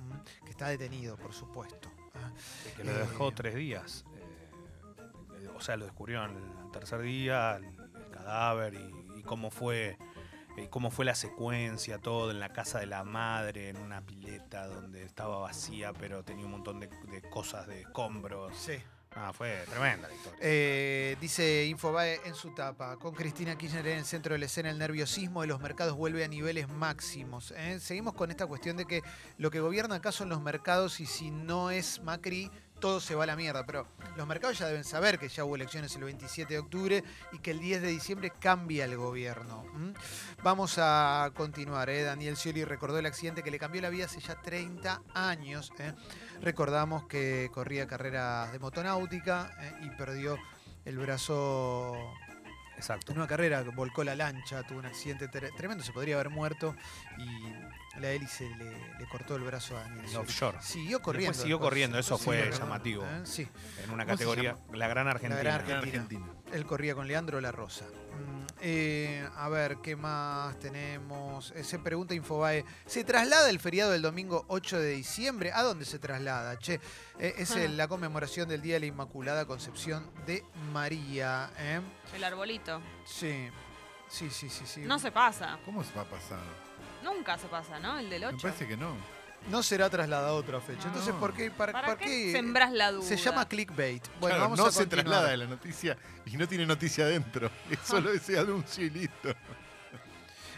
que 0.44 0.52
está 0.52 0.68
detenido, 0.68 1.16
por 1.16 1.34
supuesto. 1.34 1.90
Que 2.76 2.84
lo 2.84 2.92
dejó 2.92 3.28
Eh, 3.28 3.32
tres 3.34 3.54
días. 3.54 4.04
eh, 4.14 4.50
eh, 5.42 5.48
o 5.56 5.60
sea, 5.60 5.76
lo 5.76 5.84
descubrieron 5.86 6.36
el 6.64 6.70
tercer 6.72 7.00
día, 7.02 7.56
el, 7.56 7.64
el 7.64 8.10
cadáver 8.10 8.74
y, 8.74 9.18
y 9.18 9.22
cómo 9.22 9.50
fue 9.50 9.96
eh, 10.56 10.68
cómo 10.70 10.90
fue 10.90 11.04
la 11.04 11.14
secuencia, 11.14 11.98
todo 11.98 12.30
en 12.32 12.40
la 12.40 12.48
casa 12.52 12.80
de 12.80 12.86
la 12.86 13.04
madre, 13.04 13.68
en 13.68 13.76
una 13.76 14.00
pileta 14.00 14.66
donde 14.66 15.04
estaba 15.04 15.38
vacía, 15.38 15.92
pero 15.92 16.24
tenía 16.24 16.44
un 16.46 16.50
montón 16.50 16.80
de, 16.80 16.88
de 16.88 17.22
cosas, 17.30 17.66
de 17.68 17.82
escombros. 17.82 18.56
Sí. 18.56 18.76
Ah, 19.20 19.32
fue 19.32 19.64
tremenda 19.68 20.06
la 20.06 20.14
historia. 20.14 20.38
Eh, 20.40 21.16
dice 21.20 21.66
Infobae 21.66 22.20
en 22.24 22.36
su 22.36 22.54
tapa, 22.54 22.96
con 22.98 23.14
Cristina 23.14 23.58
Kirchner 23.58 23.88
en 23.88 23.98
el 23.98 24.04
centro 24.04 24.34
de 24.34 24.38
la 24.38 24.46
escena, 24.46 24.70
el 24.70 24.78
nerviosismo 24.78 25.40
de 25.40 25.48
los 25.48 25.60
mercados 25.60 25.96
vuelve 25.96 26.24
a 26.24 26.28
niveles 26.28 26.68
máximos. 26.68 27.52
¿eh? 27.56 27.80
Seguimos 27.80 28.14
con 28.14 28.30
esta 28.30 28.46
cuestión 28.46 28.76
de 28.76 28.84
que 28.84 29.02
lo 29.36 29.50
que 29.50 29.58
gobierna 29.58 29.96
acá 29.96 30.12
son 30.12 30.28
los 30.28 30.40
mercados 30.40 31.00
y 31.00 31.06
si 31.06 31.32
no 31.32 31.70
es 31.72 32.00
Macri, 32.02 32.48
todo 32.78 33.00
se 33.00 33.14
va 33.14 33.24
a 33.24 33.26
la 33.26 33.36
mierda. 33.36 33.64
Pero 33.66 33.86
los 34.16 34.26
mercados 34.26 34.58
ya 34.58 34.66
deben 34.66 34.84
saber 34.84 35.18
que 35.18 35.28
ya 35.28 35.44
hubo 35.44 35.56
elecciones 35.56 35.94
el 35.96 36.04
27 36.04 36.54
de 36.54 36.60
octubre 36.60 37.04
y 37.32 37.38
que 37.38 37.50
el 37.50 37.60
10 37.60 37.82
de 37.82 37.88
diciembre 37.88 38.32
cambia 38.38 38.84
el 38.84 38.96
gobierno. 38.96 39.64
Vamos 40.42 40.76
a 40.78 41.30
continuar. 41.34 41.90
¿eh? 41.90 42.02
Daniel 42.02 42.36
Scioli 42.36 42.64
recordó 42.64 42.98
el 42.98 43.06
accidente 43.06 43.42
que 43.42 43.50
le 43.50 43.58
cambió 43.58 43.82
la 43.82 43.90
vida 43.90 44.06
hace 44.06 44.20
ya 44.20 44.40
30 44.40 45.02
años. 45.14 45.72
¿eh? 45.78 45.92
Recordamos 46.40 47.06
que 47.06 47.50
corría 47.52 47.86
carreras 47.86 48.52
de 48.52 48.58
motonáutica 48.58 49.50
eh, 49.60 49.72
y 49.82 49.90
perdió 49.90 50.38
el 50.84 50.98
brazo 50.98 51.94
Exacto. 52.78 53.12
en 53.12 53.18
una 53.18 53.26
carrera, 53.26 53.62
volcó 53.74 54.02
la 54.04 54.14
lancha, 54.14 54.62
tuvo 54.62 54.78
un 54.78 54.86
accidente 54.86 55.28
tre- 55.28 55.54
tremendo, 55.56 55.84
se 55.84 55.92
podría 55.92 56.14
haber 56.14 56.30
muerto 56.30 56.74
y 57.18 57.98
la 58.00 58.10
hélice 58.12 58.48
le, 58.56 58.98
le 58.98 59.06
cortó 59.10 59.36
el 59.36 59.42
brazo 59.42 59.76
a 59.76 59.82
Daniel 59.82 60.06
En 60.08 60.16
offshore. 60.16 60.58
Siguió 60.62 61.02
corriendo. 61.02 61.30
Después 61.32 61.42
siguió 61.42 61.56
después, 61.56 61.68
corriendo, 61.70 61.98
eso 61.98 62.16
fue 62.18 62.36
corriendo, 62.36 62.58
llamativo. 62.58 63.04
¿eh? 63.04 63.20
Sí, 63.24 63.48
En 63.84 63.90
una 63.90 64.04
¿Cómo 64.04 64.16
se 64.16 64.24
categoría, 64.24 64.56
la 64.72 64.88
Gran 64.88 65.08
Argentina. 65.08 65.40
Gran 65.42 65.66
Gran 65.66 65.78
Argentina. 65.78 66.02
Argentina. 66.24 66.56
él 66.56 66.66
corría 66.66 66.94
con 66.94 67.06
Leandro 67.08 67.40
La 67.40 67.50
Rosa. 67.52 67.84
Eh, 68.60 69.24
a 69.36 69.48
ver, 69.48 69.76
¿qué 69.82 69.94
más 69.94 70.58
tenemos? 70.58 71.52
Eh, 71.54 71.62
se 71.62 71.78
pregunta 71.78 72.14
Infobae, 72.14 72.64
¿se 72.86 73.04
traslada 73.04 73.48
el 73.50 73.60
feriado 73.60 73.92
del 73.92 74.02
domingo 74.02 74.44
8 74.48 74.78
de 74.80 74.90
diciembre? 74.90 75.52
¿A 75.52 75.62
dónde 75.62 75.84
se 75.84 75.98
traslada? 75.98 76.58
Che, 76.58 76.80
Eh, 77.20 77.34
es 77.38 77.50
el- 77.56 77.76
la 77.76 77.88
conmemoración 77.88 78.48
del 78.48 78.62
Día 78.62 78.74
de 78.74 78.80
la 78.80 78.86
Inmaculada 78.86 79.44
Concepción 79.46 80.10
de 80.26 80.44
María. 80.72 81.50
¿eh? 81.58 81.80
El 82.14 82.22
arbolito. 82.24 82.80
Sí, 83.04 83.48
sí, 84.08 84.30
sí, 84.30 84.48
sí. 84.48 84.64
sí. 84.66 84.80
No 84.82 84.98
se 84.98 85.10
pasa. 85.12 85.58
¿Cómo 85.64 85.82
se 85.84 85.92
va 85.94 86.02
a 86.02 86.04
pasar? 86.04 86.38
Nunca 87.02 87.36
se 87.38 87.46
pasa, 87.48 87.78
¿no? 87.80 87.98
El 87.98 88.08
del 88.10 88.20
Me 88.22 88.26
8. 88.28 88.38
parece 88.42 88.66
que 88.68 88.76
no. 88.76 88.94
No 89.50 89.62
será 89.62 89.88
trasladado 89.88 90.36
a 90.36 90.40
otra 90.40 90.60
fecha. 90.60 90.88
Entonces. 90.88 91.14
¿por 91.14 91.32
qué? 91.32 91.50
¿Para, 91.50 91.72
¿Para 91.72 91.86
por 91.88 91.98
qué 91.98 92.04
qué? 92.06 92.32
sembrás 92.32 92.70
la 92.72 92.92
duda? 92.92 93.06
Se 93.06 93.16
llama 93.16 93.48
clickbait. 93.48 94.04
Bueno, 94.20 94.36
Claro, 94.36 94.40
vamos 94.42 94.58
no 94.58 94.66
a 94.66 94.72
se 94.72 94.80
continuar. 94.80 95.04
traslada 95.06 95.30
de 95.30 95.36
la 95.38 95.46
noticia 95.46 95.96
y 96.26 96.36
no 96.36 96.46
tiene 96.46 96.66
noticia 96.66 97.04
adentro. 97.04 97.50
Es 97.70 97.78
solo 97.84 98.10
ese 98.12 98.38
anuncio 98.38 98.84
y 98.84 98.90
listo. 98.90 99.34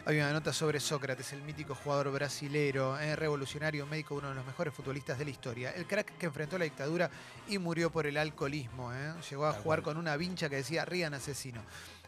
Hay 0.06 0.16
una 0.16 0.32
nota 0.32 0.52
sobre 0.52 0.80
Sócrates, 0.80 1.32
el 1.34 1.42
mítico 1.42 1.74
jugador 1.74 2.10
brasilero, 2.10 2.98
eh, 2.98 3.14
revolucionario, 3.16 3.86
médico, 3.86 4.14
uno 4.14 4.30
de 4.30 4.34
los 4.34 4.46
mejores 4.46 4.72
futbolistas 4.72 5.18
de 5.18 5.26
la 5.26 5.30
historia. 5.30 5.70
El 5.72 5.86
crack 5.86 6.16
que 6.16 6.24
enfrentó 6.26 6.56
la 6.58 6.64
dictadura 6.64 7.10
y 7.48 7.58
murió 7.58 7.90
por 7.90 8.06
el 8.06 8.16
alcoholismo. 8.16 8.92
eh. 8.94 9.12
Llegó 9.28 9.46
a 9.46 9.52
jugar 9.52 9.82
con 9.82 9.98
una 9.98 10.16
vincha 10.16 10.48
que 10.48 10.56
decía 10.56 10.86
Rían 10.86 11.12
asesino. 11.12 11.60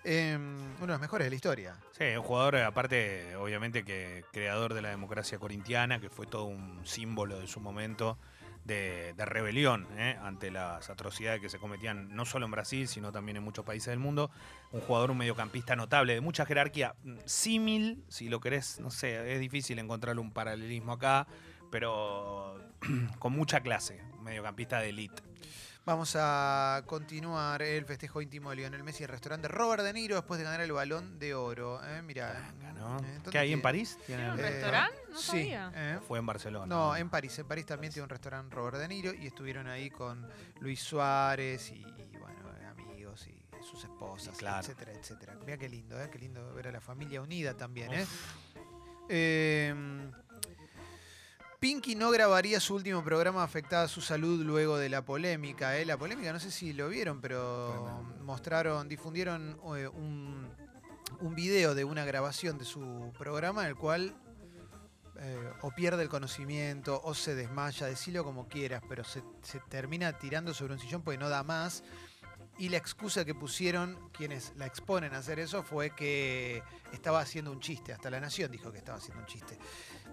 Eh, 0.05 0.37
uno 0.37 0.81
de 0.81 0.87
los 0.87 1.01
mejores 1.01 1.27
de 1.27 1.31
la 1.31 1.37
historia. 1.37 1.77
Sí, 1.97 2.05
un 2.17 2.23
jugador, 2.23 2.57
eh, 2.57 2.65
aparte, 2.65 3.37
obviamente, 3.37 3.85
que 3.85 4.25
creador 4.33 4.75
de 4.75 4.83
la 4.83 4.91
democracia 4.91 5.39
corintiana, 5.39 6.01
que 6.01 6.11
fue 6.11 6.27
todo 6.27 6.45
un 6.45 6.81
símbolo 6.85 7.39
de 7.39 7.47
su 7.47 7.61
momento 7.61 8.19
de, 8.65 9.15
rebelión 9.19 9.87
¿eh? 9.97 10.17
ante 10.23 10.51
las 10.51 10.89
atrocidades 10.91 11.41
que 11.41 11.49
se 11.49 11.59
cometían 11.59 12.15
no 12.15 12.25
solo 12.25 12.47
en 12.47 12.53
Brasil, 12.53 12.89
sino 12.89 13.13
también 13.13 13.37
en 13.37 13.43
muchos 13.43 13.65
países 13.65 13.89
del 13.89 13.99
mundo. 13.99 14.31
Un 14.71 14.81
jugador, 14.81 15.11
un 15.11 15.19
mediocampista 15.19 15.77
notable, 15.77 16.15
de 16.15 16.21
mucha 16.21 16.47
jerarquía, 16.47 16.95
mm, 17.03 17.19
símil, 17.25 18.05
si 18.09 18.29
lo 18.29 18.41
querés, 18.41 18.81
no 18.81 18.91
sé, 18.91 19.35
es 19.35 19.41
difícil 19.41 19.79
encontrar 19.79 20.19
un 20.19 20.33
paralelismo 20.33 20.93
acá, 20.93 21.27
pero 21.71 22.59
con 23.19 23.33
mucha 23.33 23.61
clase, 23.61 24.03
mediocampista 24.21 24.81
de 24.81 24.91
elite. 24.91 25.23
Vamos 25.85 26.15
a 26.17 26.83
continuar 26.87 27.61
el 27.61 27.85
festejo 27.85 28.23
íntimo 28.23 28.51
de 28.51 28.57
Lionel 28.57 28.85
Messi 28.85 29.03
en 29.03 29.11
el 29.11 29.15
restaurante 29.15 29.49
Robert 29.49 29.83
De 29.83 29.93
Niro 29.93 30.15
después 30.15 30.39
de 30.39 30.45
ganar 30.45 30.61
el 30.61 30.71
balón 30.71 31.19
de 31.19 31.35
oro. 31.35 31.81
Eh, 31.85 32.03
mirá. 32.03 32.53
¿no? 32.77 32.99
Eh, 33.01 33.15
¿dónde 33.15 33.31
¿Qué 33.33 33.39
hay 33.39 33.53
en? 33.53 33.61
París? 33.61 33.99
¿Tiene 34.07 34.31
un 34.31 34.39
Eh, 34.39 34.43
restaurante? 34.43 34.97
No 35.11 35.19
sí, 35.19 35.27
sabía. 35.27 35.73
eh. 35.75 35.99
Fue 36.07 36.21
en 36.21 36.27
Barcelona. 36.27 36.67
No, 36.67 36.95
en 36.95 37.11
París. 37.11 37.37
En 37.41 37.49
París 37.49 37.67
también 37.67 37.93
tiene 37.93 38.05
un 38.05 38.11
restaurante 38.11 38.55
Robert 38.55 38.77
De 38.79 38.87
Niro 38.87 39.13
y 39.13 39.27
estuvieron 39.27 39.67
ahí 39.67 39.91
con 39.91 40.25
Luis 40.61 40.81
Suárez 40.81 41.71
y, 41.73 41.75
y, 41.75 42.17
bueno, 42.17 42.39
amigos 42.71 43.27
y 43.27 43.43
sus 43.65 43.83
esposas, 43.83 44.37
Y 44.37 44.39
claro. 44.39 44.61
etcétera, 44.61 44.93
etcétera. 44.93 45.35
Mira 45.45 45.57
qué 45.59 45.69
lindo, 45.69 46.01
¿eh? 46.01 46.09
Qué 46.13 46.19
lindo 46.21 46.55
ver 46.55 46.69
a 46.69 46.73
la 46.73 46.81
familia 46.81 47.21
unida 47.21 47.57
también, 47.57 47.93
¿eh? 47.93 48.07
Eh, 49.09 49.75
Pinky 51.63 51.95
no 51.95 52.11
grabaría 52.11 52.59
su 52.59 52.75
último 52.75 53.05
programa 53.05 53.45
afectada 53.45 53.85
a 53.85 53.89
su 53.89 54.01
salud 54.01 54.45
luego 54.45 54.79
de 54.79 54.89
la 54.89 55.05
polémica. 55.05 55.79
¿eh? 55.79 55.87
La 55.87 55.97
polémica, 55.97 56.33
no 56.33 56.41
sé 56.41 56.51
si 56.51 56.73
lo 56.73 56.89
vieron, 56.89 57.21
pero 57.21 58.03
mostraron, 58.21 58.89
difundieron 58.89 59.57
eh, 59.77 59.87
un, 59.87 60.49
un 61.21 61.35
video 61.37 61.77
de 61.77 61.85
una 61.85 62.05
grabación 62.05 62.59
de 62.59 62.65
su 62.65 63.13
programa 63.17 63.63
en 63.63 63.69
el 63.69 63.77
cual 63.77 64.13
eh, 65.21 65.53
o 65.61 65.71
pierde 65.71 66.03
el 66.03 66.09
conocimiento 66.09 67.01
o 67.05 67.15
se 67.15 67.37
desmaya, 67.37 67.87
decilo 67.87 68.25
como 68.25 68.49
quieras, 68.49 68.83
pero 68.89 69.05
se, 69.05 69.23
se 69.43 69.61
termina 69.61 70.19
tirando 70.19 70.53
sobre 70.55 70.73
un 70.73 70.81
sillón 70.81 71.03
porque 71.03 71.19
no 71.19 71.29
da 71.29 71.45
más. 71.45 71.85
Y 72.59 72.71
la 72.71 72.77
excusa 72.77 73.25
que 73.25 73.37
pusieron 73.37 74.11
quienes 74.11 74.53
la 74.57 74.67
exponen 74.67 75.15
a 75.15 75.19
hacer 75.19 75.39
eso 75.39 75.63
fue 75.63 75.91
que 75.91 76.63
estaba 76.93 77.21
haciendo 77.21 77.53
un 77.53 77.61
chiste. 77.61 77.93
Hasta 77.93 78.11
la 78.11 78.21
Nación 78.21 78.51
dijo 78.51 78.73
que 78.73 78.79
estaba 78.79 78.99
haciendo 78.99 79.21
un 79.21 79.27
chiste. 79.27 79.59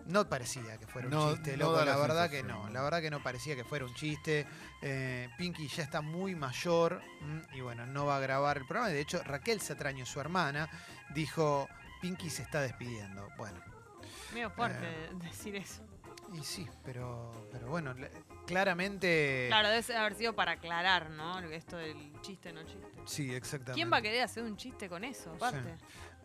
No 0.09 0.27
parecía 0.27 0.77
que 0.77 0.87
fuera 0.87 1.07
un 1.07 1.13
No, 1.13 1.31
chiste, 1.33 1.55
no 1.55 1.65
loco. 1.65 1.77
la, 1.79 1.85
la 1.85 1.97
verdad 1.97 2.29
que 2.29 2.41
no. 2.43 2.67
La 2.69 2.81
verdad 2.81 2.99
que 3.01 3.11
no 3.11 3.21
parecía 3.21 3.55
que 3.55 3.63
fuera 3.63 3.85
un 3.85 3.93
chiste. 3.93 4.45
Eh, 4.81 5.29
Pinky 5.37 5.67
ya 5.67 5.83
está 5.83 6.01
muy 6.01 6.35
mayor 6.35 7.01
mm, 7.21 7.55
y 7.55 7.61
bueno, 7.61 7.85
no 7.85 8.05
va 8.05 8.17
a 8.17 8.19
grabar 8.19 8.57
el 8.57 8.65
programa. 8.65 8.89
De 8.89 8.99
hecho, 8.99 9.21
Raquel 9.23 9.61
Satraño, 9.61 10.05
su 10.05 10.19
hermana, 10.19 10.67
dijo, 11.13 11.67
Pinky 12.01 12.29
se 12.29 12.41
está 12.43 12.61
despidiendo. 12.61 13.29
Bueno, 13.37 13.59
Medio 14.33 14.49
fuerte 14.51 14.79
Eh, 14.83 15.09
decir 15.23 15.55
eso. 15.55 15.81
y 16.33 16.43
sí, 16.43 16.67
pero, 16.83 17.31
pero 17.51 17.67
bueno, 17.67 17.93
la- 17.93 18.09
claramente... 18.47 19.45
Claro, 19.47 19.69
debe 19.69 19.95
haber 19.95 20.15
sido 20.15 20.35
para 20.35 20.53
aclarar, 20.53 21.09
¿no? 21.11 21.39
Esto 21.39 21.77
del 21.77 22.11
chiste, 22.21 22.51
no 22.51 22.63
chiste. 22.63 22.87
Sí, 23.05 23.33
exactamente. 23.33 23.73
¿Quién 23.73 23.91
va 23.93 23.97
a 23.97 24.01
querer 24.01 24.23
hacer 24.23 24.43
un 24.43 24.57
chiste 24.57 24.89
con 24.89 25.03
eso? 25.03 25.33
Aparte. 25.33 25.75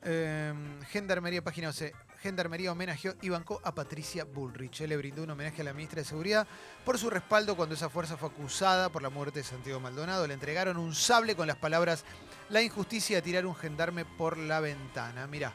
Eh, 0.02 0.52
Gendarmería, 0.90 1.42
página 1.42 1.68
11. 1.68 1.92
Gendarmería 2.28 2.72
homenajeó 2.72 3.14
y 3.20 3.28
bancó 3.28 3.60
a 3.64 3.74
Patricia 3.74 4.24
Bullrich. 4.24 4.80
Él 4.80 4.88
le 4.88 4.96
brindó 4.96 5.22
un 5.24 5.28
homenaje 5.30 5.60
a 5.60 5.64
la 5.64 5.74
ministra 5.74 6.00
de 6.00 6.06
Seguridad 6.08 6.46
por 6.82 6.98
su 6.98 7.10
respaldo 7.10 7.54
cuando 7.54 7.74
esa 7.74 7.90
fuerza 7.90 8.16
fue 8.16 8.30
acusada 8.30 8.88
por 8.88 9.02
la 9.02 9.10
muerte 9.10 9.40
de 9.40 9.44
Santiago 9.44 9.78
Maldonado. 9.78 10.26
Le 10.26 10.32
entregaron 10.32 10.78
un 10.78 10.94
sable 10.94 11.36
con 11.36 11.46
las 11.46 11.58
palabras 11.58 12.02
la 12.48 12.62
injusticia 12.62 13.16
de 13.16 13.22
tirar 13.22 13.44
un 13.44 13.54
gendarme 13.54 14.06
por 14.06 14.38
la 14.38 14.60
ventana. 14.60 15.26
Mirá. 15.26 15.52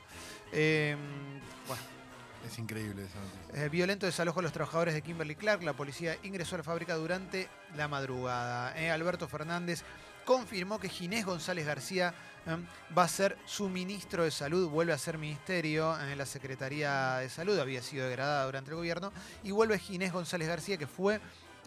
Eh, 0.52 0.96
bueno, 1.68 1.82
Es 2.48 2.60
increíble 2.60 3.02
noticia. 3.02 3.66
eh, 3.66 3.70
violento 3.70 4.06
desalojo 4.06 4.40
a 4.40 4.44
los 4.44 4.52
trabajadores 4.54 4.94
de 4.94 5.02
Kimberly 5.02 5.34
Clark. 5.36 5.64
La 5.64 5.74
policía 5.74 6.18
ingresó 6.22 6.54
a 6.54 6.60
la 6.60 6.64
fábrica 6.64 6.94
durante 6.94 7.50
la 7.76 7.88
madrugada. 7.88 8.78
Eh, 8.80 8.92
Alberto 8.92 9.28
Fernández 9.28 9.82
confirmó 10.24 10.80
que 10.80 10.90
Ginés 10.90 11.26
González 11.26 11.66
García 11.66 12.14
eh, 12.48 12.58
va 12.98 13.04
a 13.04 13.08
ser 13.08 13.38
su 13.46 13.70
ministro 13.70 14.24
de 14.24 14.32
Salud. 14.32 14.70
Vuelve 14.70 14.94
a 14.94 14.98
ser 14.98 15.18
ministerio 15.18 16.00
en 16.00 16.18
la 16.18 16.26
Secretaría 16.26 17.18
de 17.18 17.30
Salud. 17.30 17.58
Había 17.60 17.82
sido 17.82 18.06
degradada 18.06 18.46
durante 18.46 18.72
el 18.72 18.76
gobierno. 18.78 19.12
Y 19.44 19.52
vuelve 19.52 19.78
Ginés 19.80 20.12
González 20.12 20.48
García, 20.48 20.78
que 20.78 20.88
fue 20.88 21.20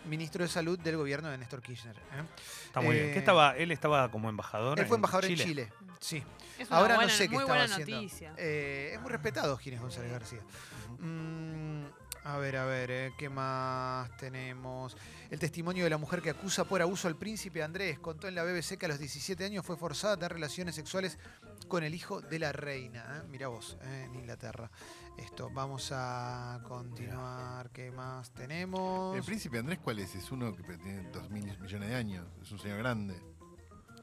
ministro 0.07 0.43
de 0.45 0.49
Salud 0.49 0.79
del 0.79 0.97
gobierno 0.97 1.29
de 1.29 1.39
Néstor 1.39 1.63
Kirchner. 1.63 1.97
eh. 1.97 2.25
Está 2.67 2.81
muy 2.81 2.95
bien. 2.97 3.09
Eh, 3.11 3.13
¿Qué 3.13 3.19
estaba? 3.21 3.57
Él 3.57 3.71
estaba 3.71 4.11
como 4.11 4.29
embajador. 4.29 4.79
Él 4.81 4.87
fue 4.87 4.97
embajador 4.97 5.27
en 5.27 5.37
Chile. 5.37 5.73
Sí. 6.01 6.23
Es 6.59 6.69
una 6.69 6.79
Ahora 6.79 6.95
buena- 6.97 7.13
no 7.13 7.17
sé 7.17 7.29
qué 7.29 7.37
estaba 7.37 7.63
haciendo. 7.63 8.37
Eh, 8.37 8.91
es 8.95 9.01
muy 9.01 9.11
respetado 9.11 9.57
Ginés 9.57 9.81
González 9.81 10.11
García. 10.11 10.41
Mm, 10.99 11.72
a 12.25 12.37
ver, 12.39 12.57
a 12.57 12.65
ver, 12.65 12.91
eh, 12.91 13.13
¿qué 13.19 13.29
más 13.29 14.17
tenemos? 14.17 14.97
El 15.31 15.39
testimonio 15.41 15.83
de 15.85 15.91
la 15.91 15.99
mujer 15.99 16.23
que 16.23 16.31
acusa 16.31 16.65
por 16.65 16.81
abuso 16.81 17.09
al 17.09 17.17
príncipe 17.17 17.63
Andrés 17.63 17.99
contó 17.99 18.29
en 18.29 18.35
la 18.37 18.45
BBC 18.45 18.77
que 18.79 18.87
a 18.87 18.89
los 18.91 18.99
17 18.99 19.45
años 19.45 19.67
fue 19.67 19.77
forzada 19.77 20.15
a 20.15 20.17
tener 20.17 20.33
relaciones 20.35 20.75
sexuales 20.77 21.19
con 21.67 21.83
el 21.83 21.95
hijo 21.95 22.21
de 22.21 22.39
la 22.39 22.53
reina. 22.53 23.19
¿eh? 23.19 23.29
Mirá 23.29 23.49
vos, 23.49 23.77
eh, 23.83 24.05
en 24.07 24.15
Inglaterra. 24.15 24.71
Esto, 25.19 25.51
vamos 25.51 25.91
a 25.93 26.61
continuar. 26.69 27.71
¿Qué 27.71 27.91
más 27.91 28.33
tenemos? 28.33 29.17
¿El 29.17 29.25
príncipe 29.25 29.59
Andrés 29.59 29.81
cuál 29.83 29.99
es? 29.99 30.15
Es 30.15 30.31
uno 30.31 30.55
que 30.55 30.63
tiene 30.63 31.11
dos 31.11 31.29
mil 31.29 31.45
millones 31.59 31.89
de 31.89 31.95
años. 31.97 32.27
Es 32.41 32.53
un 32.53 32.59
señor 32.61 32.79
grande. 32.79 33.21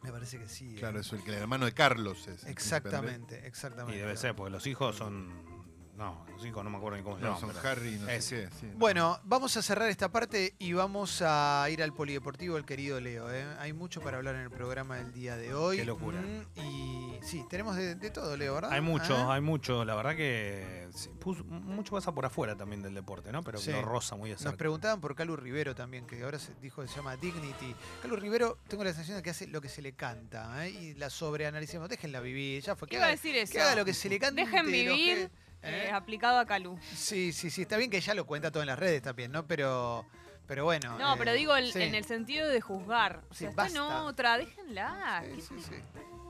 Me 0.04 0.12
parece 0.12 0.38
que 0.40 0.48
sí. 0.48 0.76
eh. 0.76 0.80
Claro, 0.80 1.00
es 1.00 1.12
el 1.12 1.24
que 1.24 1.32
el 1.32 1.38
hermano 1.38 1.66
de 1.66 1.74
Carlos 1.74 2.20
es. 2.20 2.26
príncipe 2.26 2.52
Exactamente, 2.52 3.42
Y 3.44 3.48
exactamente. 3.48 3.98
debe 4.00 4.18
ser, 4.18 4.36
porque 4.36 4.52
los 4.52 4.68
hijos 4.68 4.98
son. 4.98 5.59
No, 6.00 6.26
los 6.32 6.46
hijos 6.46 6.64
no 6.64 6.70
me 6.70 6.78
acuerdo 6.78 6.98
ni 6.98 7.04
cómo 7.04 7.18
se 7.18 7.24
llaman. 7.24 7.40
son 7.42 7.50
pero- 7.50 7.68
Harry, 7.70 7.98
no 8.00 8.08
Ese. 8.08 8.44
sé 8.44 8.50
qué. 8.50 8.56
sí, 8.62 8.66
no. 8.68 8.78
Bueno, 8.80 9.20
vamos 9.26 9.58
a 9.58 9.62
cerrar 9.62 9.90
esta 9.90 10.10
parte 10.10 10.56
y 10.58 10.72
vamos 10.72 11.22
a 11.26 11.68
ir 11.70 11.84
al 11.84 11.94
polideportivo 11.94 12.56
el 12.56 12.64
querido 12.64 13.02
Leo. 13.02 13.30
¿eh? 13.34 13.46
Hay 13.60 13.74
mucho 13.74 14.00
para 14.00 14.16
hablar 14.16 14.36
en 14.36 14.42
el 14.44 14.50
programa 14.50 14.96
del 14.96 15.12
día 15.12 15.36
de 15.36 15.54
hoy. 15.54 15.76
Qué 15.76 15.84
locura. 15.84 16.22
Mm, 16.22 16.60
y 16.62 17.20
sí, 17.22 17.44
tenemos 17.50 17.76
de, 17.76 17.96
de 17.96 18.10
todo, 18.12 18.38
Leo, 18.38 18.54
¿verdad? 18.56 18.72
Hay 18.72 18.80
mucho, 18.80 19.14
¿Ah? 19.14 19.36
hay 19.36 19.42
mucho. 19.42 19.84
La 19.84 19.94
verdad 19.96 20.16
que 20.16 20.88
sí, 20.96 21.10
puso- 21.20 21.44
mucho 21.44 21.92
pasa 21.96 22.14
por 22.14 22.26
afuera 22.26 22.56
también 22.56 22.82
del 22.82 22.94
deporte, 22.94 23.34
¿no? 23.34 23.44
Pero 23.44 23.58
Sí. 23.60 23.72
lo 23.74 23.82
rosa 23.82 24.16
muy 24.16 24.30
de 24.30 24.36
Nos 24.36 24.44
cerca. 24.44 24.58
preguntaban 24.58 25.02
por 25.02 25.16
Calu 25.16 25.36
Rivero 25.36 25.76
también, 25.76 26.08
que 26.08 26.24
ahora 26.24 26.40
se 26.40 26.54
dijo 26.62 26.82
que 26.82 26.88
se 26.88 26.96
llama 26.96 27.18
Dignity. 27.18 27.76
Calu 28.02 28.16
Rivero, 28.16 28.58
tengo 28.70 28.86
la 28.86 28.92
sensación 28.92 29.18
de 29.18 29.24
que 29.24 29.32
hace 29.32 29.48
lo 29.48 29.60
que 29.60 29.68
se 29.68 29.82
le 29.82 29.92
canta. 29.92 30.66
¿eh? 30.66 30.70
Y 30.70 30.94
la 30.94 31.10
sobreanalicemos. 31.10 31.90
Déjenla 31.90 32.22
vivir, 32.22 32.64
ya 32.64 32.78
fue. 32.78 32.88
Que 32.88 32.96
Iba 32.96 33.04
a 33.04 33.08
haga, 33.08 33.16
decir 33.18 33.36
eso. 33.36 33.52
que 33.52 33.60
haga 33.60 33.76
lo 33.76 33.84
que 33.84 33.94
se 33.94 34.08
le 34.08 34.18
cante. 34.18 34.46
Dejen 34.46 34.66
que- 34.68 35.24
¿eh? 35.24 35.30
Eh, 35.64 35.92
aplicado 35.94 36.40
a 36.40 36.46
Calú. 36.46 36.78
Sí, 36.94 37.32
sí, 37.34 37.50
sí. 37.50 37.64
Está 37.64 37.78
bien 37.78 37.90
que 37.90 38.00
ya 38.02 38.14
lo 38.14 38.26
cuenta 38.26 38.52
todo 38.52 38.64
en 38.64 38.68
las 38.68 38.80
redes 38.80 39.02
también, 39.02 39.32
¿no? 39.32 39.46
Pero, 39.48 40.06
pero 40.48 40.64
bueno. 40.64 40.98
No, 40.98 41.14
eh, 41.14 41.18
pero 41.18 41.34
digo 41.34 41.56
el- 41.56 41.72
sí. 41.72 41.82
en 41.82 41.96
el 41.96 42.06
sentido 42.06 42.48
de 42.48 42.62
juzgar. 42.62 43.22
O 43.30 43.34
Sí, 43.34 43.40
sea, 43.40 43.50
está 43.50 43.68
en 43.68 43.74
basta. 43.74 44.04
otra, 44.04 44.38
déjenla. 44.38 45.24
Sí, 45.26 45.32
¿Qué 45.36 45.42
sí, 45.42 45.56
te- 45.56 45.62
sí. 45.78 45.82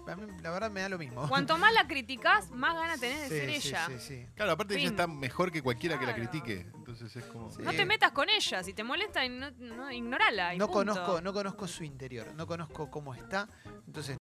A 0.08 0.16
mí, 0.16 0.26
la 0.42 0.50
verdad 0.50 0.72
me 0.72 0.82
da 0.82 0.90
lo 0.90 0.98
mismo. 0.98 1.28
Cuanto 1.30 1.56
más 1.60 1.72
la 1.72 1.86
criticás, 1.86 2.50
más 2.50 2.74
ganas 2.74 3.00
tenés 3.00 3.30
de 3.30 3.40
Sí, 3.42 3.46
ser 3.46 3.62
sí, 3.62 3.68
ella. 3.68 3.86
sí, 3.90 3.94
sí. 4.00 4.26
Claro, 4.34 4.54
aparte 4.54 4.74
ella 4.74 4.86
Fin. 4.86 4.90
está 4.94 5.06
mejor 5.06 5.52
que 5.52 5.62
cualquiera 5.62 6.00
que 6.00 6.08
la 6.08 6.16
critique. 6.16 6.66
Entonces 6.74 7.16
es 7.16 7.26
como. 7.26 7.52
Sí. 7.52 7.62
No 7.62 7.72
te 7.74 7.86
metas 7.86 8.12
con 8.12 8.28
ella. 8.28 8.64
Si 8.64 8.74
te 8.74 8.84
molesta, 8.84 9.28
no, 9.30 9.52
no, 9.52 9.92
ignorala. 9.92 10.56
y 10.56 10.58
No 10.58 10.66
punto. 10.66 10.94
conozco, 10.96 11.22
no 11.22 11.32
conozco 11.32 11.68
su 11.68 11.84
interior, 11.84 12.34
no 12.34 12.48
conozco 12.48 12.90
cómo 12.90 13.14
está, 13.14 13.48
entonces 13.86 14.18